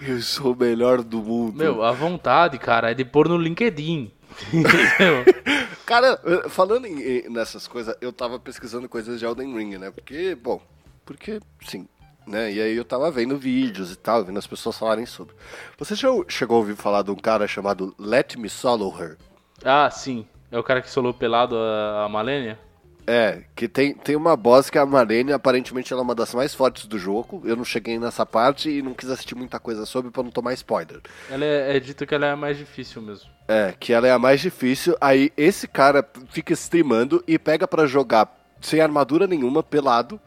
eu 0.00 0.20
sou 0.20 0.52
o 0.52 0.56
melhor 0.56 1.02
do 1.02 1.22
mundo. 1.22 1.56
Meu, 1.56 1.82
a 1.82 1.92
vontade, 1.92 2.58
cara, 2.58 2.90
é 2.90 2.94
de 2.94 3.04
pôr 3.04 3.28
no 3.28 3.38
LinkedIn. 3.38 4.12
Cara, 5.86 6.20
falando 6.48 6.86
em- 6.86 7.28
nessas 7.30 7.66
coisas, 7.68 7.96
eu 8.00 8.12
tava 8.12 8.38
pesquisando 8.38 8.88
coisas 8.88 9.18
de 9.18 9.24
Elden 9.24 9.54
Ring, 9.56 9.78
né? 9.78 9.90
Porque, 9.90 10.34
bom, 10.34 10.60
porque 11.06 11.40
sim, 11.64 11.88
né? 12.26 12.52
E 12.52 12.60
aí 12.60 12.76
eu 12.76 12.84
tava 12.84 13.10
vendo 13.10 13.38
vídeos 13.38 13.92
e 13.92 13.96
tal, 13.96 14.24
vendo 14.24 14.38
as 14.38 14.46
pessoas 14.46 14.76
falarem 14.76 15.06
sobre. 15.06 15.34
Você 15.78 15.94
já 15.94 16.08
chegou 16.28 16.56
a 16.56 16.60
ouvir 16.60 16.76
falar 16.76 17.02
de 17.02 17.10
um 17.10 17.16
cara 17.16 17.48
chamado 17.48 17.94
Let 17.98 18.36
Me 18.36 18.50
Solo 18.50 18.92
Her? 19.00 19.16
ah, 19.64 19.90
sim. 19.90 20.26
É 20.50 20.58
o 20.58 20.62
cara 20.62 20.80
que 20.80 20.90
solou 20.90 21.12
pelado 21.12 21.56
a, 21.56 22.08
Malenia? 22.08 22.58
É, 23.06 23.42
que 23.54 23.68
tem, 23.68 23.94
tem 23.94 24.16
uma 24.16 24.36
boss 24.36 24.68
que 24.68 24.76
é 24.76 24.80
a 24.80 24.86
Marlene, 24.86 25.32
aparentemente 25.32 25.92
ela 25.92 26.02
é 26.02 26.04
uma 26.04 26.14
das 26.14 26.34
mais 26.34 26.54
fortes 26.54 26.86
do 26.86 26.98
jogo. 26.98 27.40
Eu 27.44 27.54
não 27.54 27.64
cheguei 27.64 27.98
nessa 27.98 28.26
parte 28.26 28.68
e 28.68 28.82
não 28.82 28.94
quis 28.94 29.08
assistir 29.08 29.36
muita 29.36 29.60
coisa 29.60 29.86
sobre 29.86 30.10
pra 30.10 30.24
não 30.24 30.30
tomar 30.30 30.54
spoiler. 30.54 31.00
Ela 31.30 31.44
é, 31.44 31.76
é 31.76 31.80
dito 31.80 32.04
que 32.04 32.14
ela 32.14 32.26
é 32.26 32.32
a 32.32 32.36
mais 32.36 32.58
difícil 32.58 33.00
mesmo. 33.00 33.30
É, 33.46 33.74
que 33.78 33.92
ela 33.92 34.08
é 34.08 34.12
a 34.12 34.18
mais 34.18 34.40
difícil. 34.40 34.96
Aí 35.00 35.32
esse 35.36 35.68
cara 35.68 36.08
fica 36.30 36.52
streamando 36.52 37.22
e 37.28 37.38
pega 37.38 37.68
pra 37.68 37.86
jogar 37.86 38.34
sem 38.60 38.80
armadura 38.80 39.26
nenhuma, 39.26 39.62
pelado, 39.62 40.20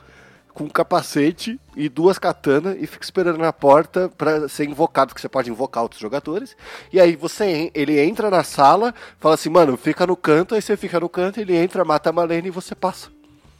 com 0.59 0.65
um 0.65 0.69
capacete 0.69 1.57
e 1.73 1.87
duas 1.87 2.19
katanas 2.19 2.75
e 2.77 2.85
fica 2.85 3.05
esperando 3.05 3.37
na 3.37 3.53
porta 3.53 4.09
pra 4.09 4.49
ser 4.49 4.65
invocado, 4.65 5.09
porque 5.09 5.21
você 5.21 5.29
pode 5.29 5.49
invocar 5.49 5.83
outros 5.83 6.01
jogadores. 6.01 6.53
E 6.91 6.99
aí 6.99 7.15
você 7.15 7.71
ele 7.73 7.97
entra 7.97 8.29
na 8.29 8.43
sala, 8.43 8.93
fala 9.21 9.35
assim, 9.35 9.49
mano, 9.49 9.77
fica 9.77 10.05
no 10.05 10.17
canto, 10.17 10.53
aí 10.53 10.61
você 10.61 10.75
fica 10.75 10.99
no 10.99 11.07
canto, 11.07 11.39
ele 11.39 11.55
entra, 11.55 11.85
mata 11.85 12.09
a 12.09 12.13
Marlene 12.13 12.49
e 12.49 12.51
você 12.51 12.75
passa. 12.75 13.09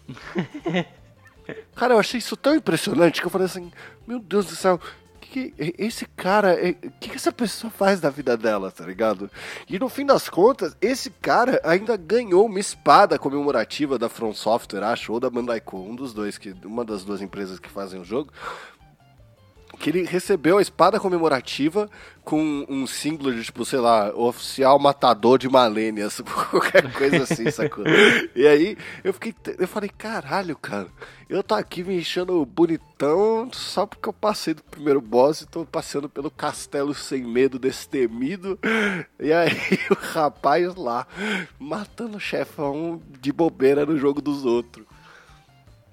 Cara, 1.74 1.94
eu 1.94 2.00
achei 2.00 2.18
isso 2.18 2.36
tão 2.36 2.54
impressionante 2.54 3.22
que 3.22 3.28
eu 3.28 3.32
falei 3.32 3.46
assim, 3.46 3.72
meu 4.06 4.20
Deus 4.20 4.48
do 4.48 4.56
céu, 4.58 4.78
que 5.30 5.54
esse 5.78 6.06
cara, 6.06 6.54
o 6.54 6.92
que, 7.00 7.10
que 7.10 7.16
essa 7.16 7.32
pessoa 7.32 7.72
faz 7.72 8.00
da 8.00 8.10
vida 8.10 8.36
dela, 8.36 8.72
tá 8.72 8.86
ligado? 8.86 9.30
E 9.70 9.78
no 9.78 9.88
fim 9.88 10.06
das 10.06 10.28
contas, 10.28 10.76
esse 10.82 11.10
cara 11.10 11.62
ainda 11.64 11.96
ganhou 11.96 12.46
uma 12.46 12.60
espada 12.60 13.20
comemorativa 13.20 13.98
da 13.98 14.10
From 14.10 14.34
Software, 14.34 14.84
acho, 14.84 15.14
ou 15.14 15.20
da 15.20 15.30
Bandai 15.30 15.62
Co, 15.62 15.78
um 15.78 15.96
dos 15.96 16.14
dois, 16.14 16.38
que, 16.38 16.56
uma 16.66 16.84
das 16.84 17.04
duas 17.04 17.22
empresas 17.22 17.60
que 17.60 17.70
fazem 17.70 18.02
o 18.02 18.04
jogo, 18.04 18.34
que 19.80 19.90
ele 19.90 20.04
recebeu 20.04 20.58
a 20.58 20.62
espada 20.62 21.00
comemorativa 21.00 21.90
com 22.24 22.66
um 22.70 22.86
símbolo 22.86 23.34
de, 23.34 23.44
tipo, 23.44 23.66
sei 23.66 23.80
lá, 23.80 24.14
oficial 24.14 24.78
matador 24.78 25.40
de 25.40 25.50
Malênias, 25.50 26.22
qualquer 26.52 26.92
coisa 26.94 27.24
assim, 27.24 27.50
sacou? 27.50 27.86
E 28.36 28.46
aí 28.46 28.78
eu 29.04 29.14
fiquei, 29.14 29.34
eu 29.58 29.68
falei, 29.68 29.90
caralho, 29.90 30.56
cara, 30.58 30.88
eu 31.30 31.42
tô 31.42 31.56
aqui 31.56 31.84
me 31.84 31.98
enchendo 31.98 32.46
bonitão 32.46 33.50
só 33.54 33.86
porque 33.86 34.10
eu 34.10 34.14
passei 34.14 34.54
do 34.54 34.64
primeiro 34.64 35.00
boss 35.02 35.42
e 35.42 35.48
tô 35.48 35.66
passeando 35.66 36.10
pelo 36.10 36.30
castelo 36.30 36.94
sem 36.94 37.24
medo, 37.24 37.58
destemido. 37.58 38.60
E 39.20 39.32
aí 39.32 39.50
o 39.90 39.96
rapaz 39.96 40.76
lá 40.76 41.08
matando 41.58 42.18
o 42.18 42.20
chefão 42.20 43.02
de 43.20 43.32
bobeira 43.32 43.86
no 43.86 43.98
jogo 43.98 44.22
dos 44.22 44.46
outros. 44.46 44.89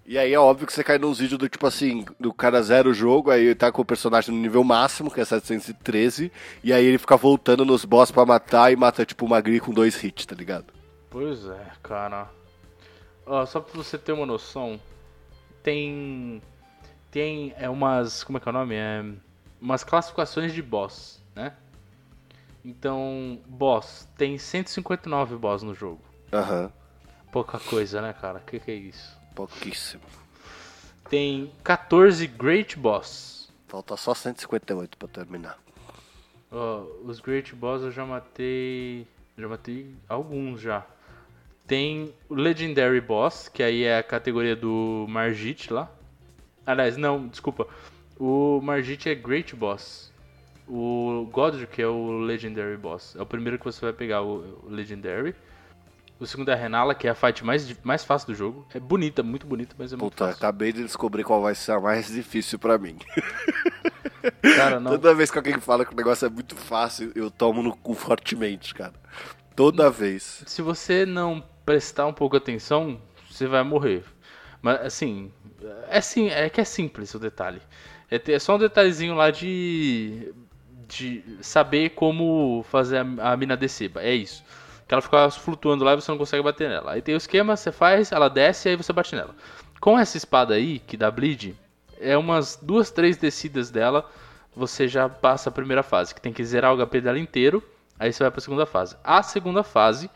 E 0.09 0.17
aí 0.17 0.33
é 0.33 0.39
óbvio 0.39 0.69
que 0.69 0.73
você 0.73 0.85
cai 0.85 0.99
nos 0.99 1.19
vídeos 1.19 1.37
do 1.37 1.49
tipo 1.49 1.67
assim, 1.67 2.05
do 2.19 2.33
cara 2.33 2.63
zero 2.63 2.91
o 2.91 2.95
jogo, 2.95 3.29
aí 3.29 3.47
ele 3.47 3.55
tá 3.57 3.73
com 3.73 3.83
o 3.83 3.85
personagem 3.85 4.33
no 4.33 4.41
nível 4.41 4.63
máximo, 4.63 5.11
que 5.11 5.21
é 5.21 5.25
713, 5.25 6.31
e 6.63 6.73
aí 6.73 6.85
ele 6.85 6.97
fica 6.97 7.17
voltando 7.17 7.65
nos 7.65 7.85
boss 7.85 8.13
pra 8.13 8.25
matar 8.25 8.73
e 8.73 8.77
mata 8.77 9.05
tipo 9.05 9.27
uma 9.27 9.37
Magri 9.37 9.59
com 9.59 9.73
dois 9.73 10.03
hits, 10.03 10.25
tá 10.25 10.37
ligado? 10.37 10.73
Pois 11.11 11.45
é, 11.47 11.73
cara. 11.83 12.31
Ó, 13.27 13.45
só 13.45 13.59
pra 13.59 13.77
você 13.77 13.99
ter 13.99 14.13
uma 14.13 14.25
noção, 14.25 14.81
tem. 15.61 16.41
Tem 17.11 17.53
é 17.59 17.69
umas. 17.69 18.23
Como 18.23 18.39
é 18.39 18.41
que 18.41 18.49
é 18.49 18.51
o 18.51 18.53
nome? 18.53 18.77
É. 18.77 19.05
Umas 19.61 19.83
classificações 19.83 20.55
de 20.55 20.63
boss, 20.63 21.21
né? 21.35 21.53
Então, 22.65 23.41
boss, 23.47 24.09
tem 24.17 24.39
159 24.39 25.37
boss 25.37 25.65
no 25.65 25.75
jogo. 25.75 26.03
Aham. 26.33 26.71
Pouca 27.33 27.59
coisa, 27.59 28.01
né, 28.01 28.13
cara? 28.13 28.39
Que 28.39 28.61
que 28.61 28.71
é 28.71 28.75
isso? 28.75 29.16
Pouquíssimo. 29.37 30.03
Tem 31.11 31.53
14 31.63 32.27
Great 32.27 32.77
Boss. 32.79 33.53
Falta 33.69 33.95
só 33.95 34.15
158 34.15 34.97
pra 34.97 35.07
terminar. 35.07 35.59
Ó, 36.51 36.85
os 37.05 37.21
Great 37.21 37.55
Boss 37.55 37.83
eu 37.83 37.93
já 37.93 38.07
matei. 38.07 39.07
Já 39.37 39.47
matei 39.47 39.95
alguns 40.09 40.63
já. 40.63 40.87
Tem 41.67 42.15
o 42.31 42.35
Legendary 42.35 43.01
Boss, 43.01 43.49
que 43.49 43.63
aí 43.63 43.85
é 43.85 43.99
a 43.99 44.03
categoria 44.03 44.57
do 44.57 45.05
Margit 45.07 45.71
lá. 45.71 45.91
Aliás, 46.65 46.97
não, 46.97 47.29
desculpa. 47.29 47.69
O 48.19 48.61
Margit 48.63 49.11
é 49.11 49.15
Great 49.15 49.55
Boss. 49.55 50.11
O 50.67 51.29
Godric 51.31 51.81
é 51.81 51.87
o 51.87 52.21
Legendary 52.21 52.79
Boss. 52.79 53.15
É 53.15 53.21
o 53.21 53.27
primeiro 53.27 53.59
que 53.59 53.67
você 53.67 53.83
vai 53.83 53.93
pegar, 53.93 54.23
o 54.23 54.63
o 54.65 54.71
Legendary. 54.71 55.35
O 56.19 56.27
segundo 56.27 56.49
é 56.51 56.55
a 56.55 56.57
Renala, 56.57 56.95
que 56.95 57.07
é 57.07 57.11
a 57.11 57.15
fight 57.15 57.45
mais, 57.45 57.79
mais 57.83 58.03
fácil 58.03 58.29
do 58.29 58.35
jogo. 58.35 58.67
É 58.75 58.81
bonita, 58.81 59.23
muito 59.23 59.47
bonita, 59.47 59.75
mas 59.79 59.93
é 59.93 59.97
muito 59.97 60.13
Puta, 60.13 60.27
fácil. 60.27 60.39
acabei 60.39 60.73
de 60.73 60.83
descobrir 60.83 61.25
qual 61.25 61.43
vai 61.43 61.55
ser 61.55 61.73
a 61.73 61.81
mais 61.81 62.09
difícil 62.09 62.59
pra 62.59 62.79
mim. 62.79 62.97
Cara, 64.57 64.81
não, 64.81 64.93
Toda 64.93 65.15
vez 65.15 65.31
que 65.31 65.39
alguém 65.39 65.61
fala 65.61 65.85
que 65.85 65.93
o 65.93 65.97
negócio 65.97 66.27
é 66.27 66.29
muito 66.29 66.57
fácil, 66.57 67.13
eu 67.15 67.31
tomo 67.31 67.63
no 67.63 67.77
cu 67.77 67.95
fortemente, 67.95 68.75
cara. 68.75 68.95
Toda 69.55 69.91
vez. 69.91 70.43
se 70.47 70.63
você 70.63 71.07
não 71.07 71.43
prestar 71.65 72.07
um 72.07 72.13
pouco 72.13 72.37
atenção, 72.37 73.01
você 73.31 73.47
vai 73.47 73.63
morrer. 73.63 74.05
Mas 74.61 74.81
assim, 74.81 75.33
é 75.89 76.01
sim, 76.01 76.29
é 76.29 76.49
que 76.51 76.61
é 76.61 76.65
simples 76.65 77.15
o 77.15 77.19
detalhe. 77.19 77.61
É, 78.11 78.21
é 78.33 78.39
só 78.39 78.57
um 78.57 78.59
detalhezinho 78.59 79.15
lá 79.15 79.31
de 79.31 80.33
de 80.89 81.25
saber 81.41 81.91
como 81.91 82.65
fazer 82.71 82.99
a, 82.99 83.33
a 83.33 83.37
mina 83.37 83.57
descer. 83.57 83.91
É 83.97 84.15
isso. 84.15 84.45
Que 84.87 84.95
ela 84.95 85.03
fica 85.03 85.29
flutuando 85.31 85.85
lá 85.85 85.93
e 85.93 85.97
você 85.97 86.11
não 86.11 86.19
consegue 86.19 86.43
bater 86.43 86.69
nela. 86.69 86.93
Aí 86.93 87.03
tem 87.03 87.15
o 87.15 87.19
esquema, 87.19 87.57
você 87.57 87.73
faz, 87.73 88.13
ela 88.13 88.29
desce 88.29 88.69
e 88.69 88.71
aí 88.71 88.77
você 88.77 88.93
bate 88.93 89.15
nela. 89.17 89.35
Com 89.81 89.99
essa 89.99 90.17
espada 90.17 90.55
aí, 90.55 90.79
que 90.79 90.97
dá 90.97 91.11
bleed, 91.11 91.55
é 92.01 92.17
umas 92.17 92.57
duas, 92.63 92.91
três 92.91 93.17
descidas 93.17 93.71
dela, 93.71 94.09
você 94.55 94.87
já 94.87 95.09
passa 95.09 95.49
a 95.49 95.53
primeira 95.53 95.83
fase, 95.83 96.15
que 96.15 96.21
tem 96.21 96.33
que 96.33 96.45
zerar 96.45 96.73
o 96.73 96.87
HP 96.87 97.01
dela 97.01 97.19
inteiro, 97.19 97.63
aí 97.99 98.13
você 98.13 98.23
vai 98.23 98.31
pra 98.31 98.41
segunda 98.41 98.65
fase. 98.65 98.97
A 99.03 99.23
segunda 99.23 99.63
fase 99.63 100.09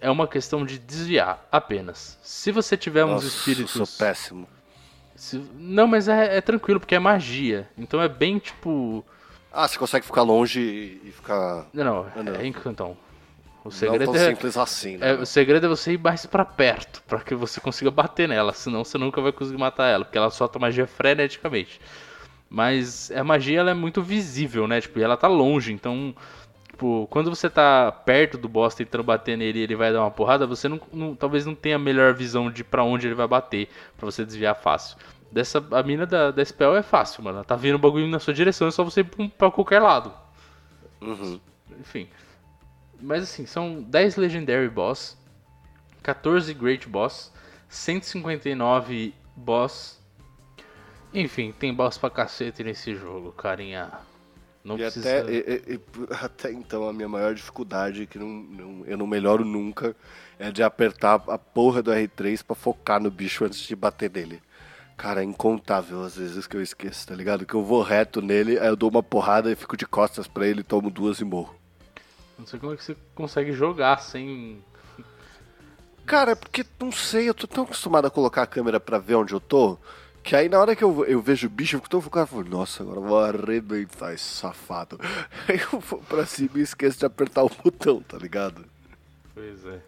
é 0.00 0.10
uma 0.10 0.28
questão 0.28 0.64
de 0.64 0.78
desviar 0.78 1.44
apenas. 1.50 2.18
Se 2.22 2.52
você 2.52 2.76
tiver 2.76 3.04
uns 3.04 3.10
Nossa, 3.24 3.26
espíritos. 3.26 3.74
eu 3.74 3.84
sou 3.86 3.98
péssimo. 3.98 4.46
se- 5.16 5.44
Não, 5.54 5.86
mas 5.86 6.06
é, 6.08 6.36
é 6.36 6.40
tranquilo, 6.40 6.78
porque 6.78 6.94
é 6.94 6.98
magia. 6.98 7.68
Então 7.76 8.00
é 8.00 8.08
bem 8.08 8.38
tipo. 8.38 9.04
Ah, 9.52 9.66
você 9.66 9.78
consegue 9.78 10.04
ficar 10.06 10.22
longe 10.22 11.00
e 11.02 11.10
ficar. 11.10 11.66
Não, 11.72 11.84
não, 11.84 12.22
não. 12.22 12.34
é 12.34 12.46
então. 12.46 12.96
O 13.66 13.68
Não 13.68 13.70
segredo 13.72 14.04
tão 14.12 14.14
é, 14.14 14.28
simples 14.30 14.56
assim, 14.56 14.96
né? 14.96 15.10
é- 15.10 15.14
o 15.14 15.26
segredo 15.26 15.66
é 15.66 15.68
você 15.68 15.92
ir 15.94 15.98
mais 15.98 16.24
pra 16.24 16.44
perto, 16.44 17.02
pra 17.06 17.18
que 17.20 17.34
você 17.34 17.60
consiga 17.60 17.90
bater 17.90 18.28
nela, 18.28 18.52
senão 18.52 18.84
você 18.84 18.96
nunca 18.96 19.20
vai 19.20 19.32
conseguir 19.32 19.58
matar 19.58 19.88
ela, 19.88 20.04
porque 20.04 20.16
ela 20.16 20.30
solta 20.30 20.58
magia 20.58 20.86
freneticamente. 20.86 21.80
Mas 22.48 23.10
a 23.10 23.24
magia 23.24 23.58
ela 23.60 23.72
é 23.72 23.74
muito 23.74 24.00
visível, 24.02 24.68
né? 24.68 24.80
Tipo, 24.80 24.98
e 25.00 25.02
ela 25.02 25.16
tá 25.16 25.26
longe, 25.26 25.72
então 25.72 26.14
tipo, 26.68 27.08
quando 27.10 27.28
você 27.28 27.50
tá 27.50 27.90
perto 27.90 28.38
do 28.38 28.48
boss 28.48 28.74
tentando 28.74 29.02
bater 29.02 29.36
nele 29.36 29.58
e 29.58 29.62
ele 29.62 29.74
vai 29.74 29.92
dar 29.92 30.00
uma 30.02 30.10
porrada, 30.12 30.46
você 30.46 30.68
não, 30.68 30.80
não- 30.92 31.14
talvez 31.16 31.44
não 31.44 31.54
tenha 31.54 31.74
a 31.74 31.78
melhor 31.78 32.14
visão 32.14 32.50
de 32.50 32.62
pra 32.62 32.84
onde 32.84 33.06
ele 33.08 33.14
vai 33.16 33.26
bater, 33.26 33.68
pra 33.96 34.06
você 34.06 34.24
desviar 34.24 34.54
fácil. 34.54 34.96
Dessa 35.32 35.62
a 35.72 35.82
mina 35.82 36.06
da, 36.06 36.30
da 36.30 36.44
spell 36.44 36.76
é 36.76 36.82
fácil, 36.82 37.24
mano. 37.24 37.38
Ela 37.38 37.44
tá 37.44 37.56
vindo 37.56 37.74
o 37.74 37.78
bagulho 37.80 38.06
na 38.06 38.20
sua 38.20 38.32
direção, 38.32 38.68
é 38.68 38.70
só 38.70 38.84
você 38.84 39.00
ir 39.00 39.04
pra 39.04 39.28
pra 39.36 39.50
qualquer 39.50 39.80
lado. 39.82 40.12
Uhum. 41.00 41.40
Enfim. 41.80 42.06
Mas 43.00 43.22
assim, 43.24 43.46
são 43.46 43.82
10 43.82 44.16
Legendary 44.16 44.68
Boss, 44.68 45.16
14 46.02 46.52
Great 46.54 46.88
Boss, 46.88 47.32
159 47.68 49.14
Boss. 49.36 49.98
Enfim, 51.12 51.52
tem 51.58 51.72
boss 51.72 51.96
pra 51.98 52.10
cacete 52.10 52.62
nesse 52.64 52.94
jogo, 52.94 53.32
carinha. 53.32 53.90
Não 54.64 54.74
E 54.76 54.78
precisa. 54.78 55.20
até, 55.20 55.32
e- 55.32 55.74
e- 55.74 55.80
até 56.20 56.52
então 56.52 56.88
a 56.88 56.92
minha 56.92 57.08
maior 57.08 57.34
dificuldade, 57.34 58.06
que 58.06 58.18
não, 58.18 58.26
não- 58.28 58.84
eu 58.86 58.96
não 58.98 59.06
melhoro 59.06 59.44
nunca, 59.44 59.94
é 60.38 60.50
de 60.50 60.62
apertar 60.62 61.22
a 61.28 61.38
porra 61.38 61.82
do 61.82 61.92
R3 61.92 62.42
pra 62.42 62.56
focar 62.56 63.00
no 63.00 63.10
bicho 63.10 63.44
antes 63.44 63.60
de 63.60 63.76
bater 63.76 64.10
nele. 64.10 64.42
Cara, 64.96 65.20
é 65.20 65.24
incontável 65.24 66.02
às 66.02 66.16
vezes 66.16 66.46
que 66.46 66.56
eu 66.56 66.62
esqueço, 66.62 67.06
tá 67.06 67.14
ligado? 67.14 67.46
Que 67.46 67.54
eu 67.54 67.62
vou 67.62 67.82
reto 67.82 68.20
nele, 68.20 68.58
aí 68.58 68.66
eu 68.66 68.76
dou 68.76 68.90
uma 68.90 69.02
porrada 69.02 69.52
e 69.52 69.54
fico 69.56 69.76
de 69.76 69.86
costas 69.86 70.26
pra 70.26 70.46
ele, 70.46 70.62
tomo 70.62 70.90
duas 70.90 71.20
e 71.20 71.24
morro. 71.24 71.54
Não 72.38 72.46
sei 72.46 72.58
como 72.58 72.72
é 72.72 72.76
que 72.76 72.84
você 72.84 72.96
consegue 73.14 73.52
jogar 73.52 73.98
sem. 73.98 74.62
Cara, 76.04 76.32
é 76.32 76.34
porque, 76.34 76.64
não 76.78 76.92
sei, 76.92 77.28
eu 77.28 77.34
tô 77.34 77.46
tão 77.46 77.64
acostumado 77.64 78.06
a 78.06 78.10
colocar 78.10 78.42
a 78.42 78.46
câmera 78.46 78.78
pra 78.78 78.98
ver 78.98 79.16
onde 79.16 79.32
eu 79.32 79.40
tô, 79.40 79.76
que 80.22 80.36
aí 80.36 80.48
na 80.48 80.58
hora 80.60 80.76
que 80.76 80.84
eu, 80.84 81.04
eu 81.04 81.20
vejo 81.20 81.46
o 81.46 81.50
bicho, 81.50 81.76
eu 81.76 81.80
fico 81.80 81.90
tão 81.90 82.00
focado, 82.00 82.24
eu 82.24 82.26
falo, 82.28 82.48
nossa, 82.48 82.82
agora 82.82 82.98
eu 82.98 83.02
vou 83.04 83.18
arrebentar 83.18 84.12
esse 84.12 84.24
safado. 84.24 84.98
Aí 85.48 85.60
eu 85.72 85.80
vou 85.80 86.00
pra 86.00 86.26
cima 86.26 86.50
e 86.56 86.62
esqueço 86.62 86.98
de 86.98 87.06
apertar 87.06 87.44
o 87.44 87.48
botão, 87.48 88.00
tá 88.02 88.18
ligado? 88.18 88.64
Pois 89.34 89.64
é. 89.64 89.80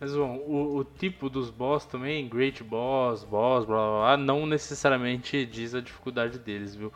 Mas 0.00 0.14
bom, 0.14 0.36
o, 0.38 0.78
o 0.78 0.84
tipo 0.84 1.28
dos 1.28 1.50
boss 1.50 1.84
também, 1.84 2.28
Great 2.28 2.64
Boss, 2.64 3.22
Boss, 3.22 3.64
blá 3.64 3.76
blá 3.76 3.98
blá, 3.98 4.16
não 4.16 4.46
necessariamente 4.46 5.44
diz 5.44 5.74
a 5.74 5.80
dificuldade 5.80 6.38
deles, 6.38 6.74
viu? 6.74 6.92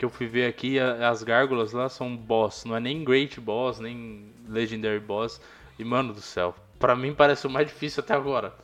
Que 0.00 0.06
eu 0.06 0.08
fui 0.08 0.26
ver 0.26 0.46
aqui, 0.46 0.78
as 0.78 1.22
gárgulas 1.22 1.74
lá 1.74 1.86
são 1.90 2.16
boss, 2.16 2.64
não 2.64 2.74
é 2.74 2.80
nem 2.80 3.04
Great 3.04 3.38
Boss, 3.38 3.80
nem 3.80 4.32
Legendary 4.48 4.98
Boss. 4.98 5.38
E 5.78 5.84
mano 5.84 6.14
do 6.14 6.22
céu, 6.22 6.54
pra 6.78 6.96
mim 6.96 7.12
parece 7.12 7.46
o 7.46 7.50
mais 7.50 7.66
difícil 7.66 8.02
até 8.02 8.14
agora. 8.14 8.54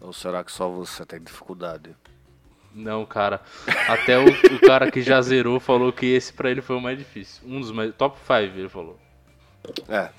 Ou 0.00 0.12
será 0.12 0.44
que 0.44 0.52
só 0.52 0.68
você 0.68 1.04
tem 1.04 1.20
dificuldade? 1.20 1.96
Não, 2.72 3.04
cara. 3.04 3.40
Até 3.88 4.20
o, 4.20 4.26
o 4.28 4.60
cara 4.60 4.88
que 4.88 5.02
já 5.02 5.20
zerou 5.20 5.58
falou 5.58 5.92
que 5.92 6.06
esse 6.06 6.32
pra 6.32 6.48
ele 6.48 6.62
foi 6.62 6.76
o 6.76 6.80
mais 6.80 6.96
difícil. 6.96 7.42
Um 7.44 7.60
dos 7.60 7.72
mais. 7.72 7.92
Top 7.96 8.16
5, 8.16 8.56
ele 8.56 8.68
falou. 8.68 8.96
É. 9.88 10.10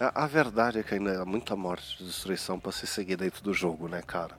A, 0.00 0.24
a 0.24 0.26
verdade 0.26 0.78
é 0.78 0.82
que 0.82 0.94
ainda 0.94 1.20
há 1.20 1.24
muita 1.26 1.54
morte 1.54 2.02
e 2.02 2.06
destruição 2.06 2.58
pra 2.58 2.72
se 2.72 2.86
seguir 2.86 3.16
dentro 3.16 3.44
do 3.44 3.52
jogo, 3.52 3.88
né, 3.88 4.00
cara? 4.00 4.38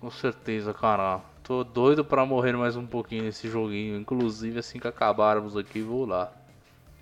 Com 0.00 0.10
certeza, 0.10 0.74
cara. 0.74 1.20
Tô 1.44 1.62
doido 1.62 2.02
pra 2.02 2.24
morrer 2.24 2.54
mais 2.54 2.74
um 2.74 2.86
pouquinho 2.86 3.24
nesse 3.24 3.50
joguinho. 3.50 3.98
Inclusive, 3.98 4.60
assim 4.60 4.80
que 4.80 4.88
acabarmos 4.88 5.58
aqui, 5.58 5.82
vou 5.82 6.06
lá. 6.06 6.32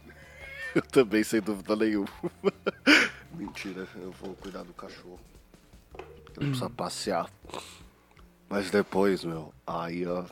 Eu 0.75 0.83
também, 0.83 1.23
sem 1.23 1.41
dúvida 1.41 1.77
nenhuma. 1.77 2.09
Mentira, 3.33 3.87
eu 3.95 4.11
vou 4.11 4.35
cuidar 4.35 4.63
do 4.65 4.73
cachorro. 4.73 5.21
Ele 6.37 6.49
precisa 6.49 6.69
passear. 6.69 7.31
Mas 8.49 8.71
depois, 8.71 9.25
meu, 9.25 9.55
aí 9.67 10.05
a, 10.05 10.25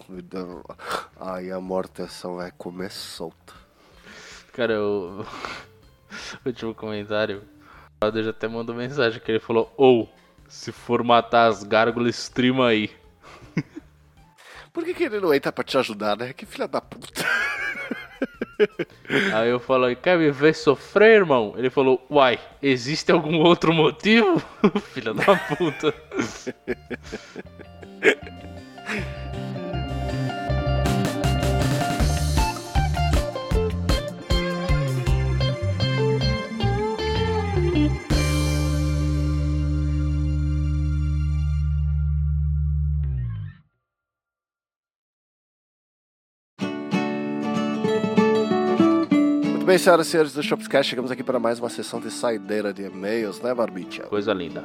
aí 1.19 1.51
a 1.51 1.61
morteção 1.61 2.37
vai 2.37 2.51
comer 2.51 2.91
solta. 2.91 3.55
Cara, 4.53 4.73
eu. 4.75 5.25
o 6.45 6.47
último 6.49 6.75
comentário. 6.75 7.43
O 8.03 8.23
já 8.23 8.31
até 8.31 8.49
mandou 8.49 8.75
mensagem 8.75 9.21
que 9.21 9.31
ele 9.31 9.41
falou: 9.41 9.73
Ou, 9.77 10.13
se 10.49 10.73
for 10.73 11.03
matar 11.05 11.47
as 11.49 11.63
gárgulas, 11.63 12.17
streama 12.17 12.67
aí. 12.69 13.00
Por 14.73 14.85
que, 14.85 14.95
que 14.95 15.05
ele 15.05 15.21
não 15.21 15.35
entra 15.35 15.51
pra 15.51 15.65
te 15.65 15.77
ajudar, 15.77 16.17
né? 16.17 16.33
Que 16.33 16.47
filha 16.47 16.69
da 16.69 16.81
puta. 16.81 17.25
Aí 19.35 19.49
eu 19.49 19.59
falei: 19.59 19.97
Quer 19.97 20.19
me 20.19 20.31
ver 20.31 20.55
sofrer, 20.55 21.17
irmão? 21.17 21.55
Ele 21.57 21.71
falou: 21.71 22.07
Uai, 22.11 22.39
existe 22.63 23.11
algum 23.11 23.39
outro 23.39 23.73
motivo? 23.73 24.41
Filha 24.93 25.15
da 25.15 25.37
puta. 25.57 25.95
bem, 49.71 49.79
senhoras 49.79 50.09
e 50.09 50.11
senhores 50.11 50.33
do 50.33 50.43
Shopscast, 50.43 50.91
chegamos 50.91 51.13
aqui 51.13 51.23
para 51.23 51.39
mais 51.39 51.61
uma 51.61 51.69
sessão 51.69 52.01
de 52.01 52.11
saideira 52.11 52.73
de 52.73 52.83
e-mails, 52.83 53.41
né, 53.41 53.55
Barbicha? 53.55 54.03
Coisa 54.03 54.33
linda. 54.33 54.65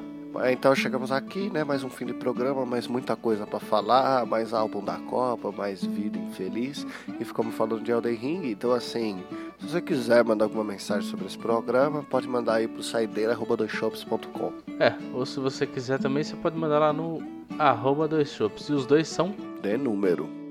Então 0.50 0.74
chegamos 0.74 1.12
aqui, 1.12 1.48
né? 1.52 1.64
Mais 1.64 1.84
um 1.84 1.92
fim 1.92 2.08
de 2.08 2.14
programa, 2.16 2.66
mais 2.66 2.88
muita 2.88 3.16
coisa 3.16 3.46
para 3.46 3.60
falar, 3.60 4.26
mais 4.26 4.52
álbum 4.52 4.84
da 4.84 4.96
Copa, 4.96 5.52
mais 5.52 5.86
vida 5.86 6.18
infeliz. 6.18 6.88
E 7.20 7.24
ficamos 7.24 7.54
falando 7.54 7.84
de 7.84 7.92
Elden 7.92 8.16
Ring. 8.16 8.50
Então, 8.50 8.72
assim, 8.72 9.24
se 9.60 9.68
você 9.68 9.80
quiser 9.80 10.24
mandar 10.24 10.46
alguma 10.46 10.64
mensagem 10.64 11.08
sobre 11.08 11.28
esse 11.28 11.38
programa, 11.38 12.02
pode 12.02 12.28
mandar 12.28 12.56
aí 12.56 12.68
pro 12.68 12.82
saideira.com. 12.82 14.54
É, 14.80 14.92
ou 15.14 15.24
se 15.24 15.40
você 15.40 15.68
quiser 15.68 16.00
também, 16.00 16.24
você 16.24 16.36
pode 16.36 16.58
mandar 16.58 16.80
lá 16.80 16.92
no 16.92 17.22
arroba 17.60 18.08
dois 18.08 18.32
shops. 18.32 18.70
E 18.70 18.74
os 18.74 18.88
dois 18.88 19.08
são 19.08 19.36
de 19.62 19.78
número. 19.78 20.45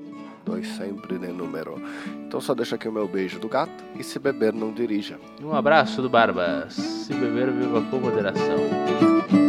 Dois 0.44 0.66
sempre 0.76 1.18
de 1.18 1.28
número. 1.28 1.80
Então 2.26 2.40
só 2.40 2.54
deixa 2.54 2.76
aqui 2.76 2.88
o 2.88 2.92
meu 2.92 3.09
beijo 3.09 3.38
do 3.38 3.48
gato 3.48 3.85
e 3.98 4.04
se 4.04 4.18
beber 4.18 4.52
não 4.52 4.72
dirija. 4.72 5.18
Um 5.42 5.54
abraço 5.54 6.02
do 6.02 6.11
Barbas. 6.11 6.74
Se 6.74 7.14
beber, 7.14 7.50
viva 7.50 7.80
com 7.90 7.98
moderação. 7.98 9.43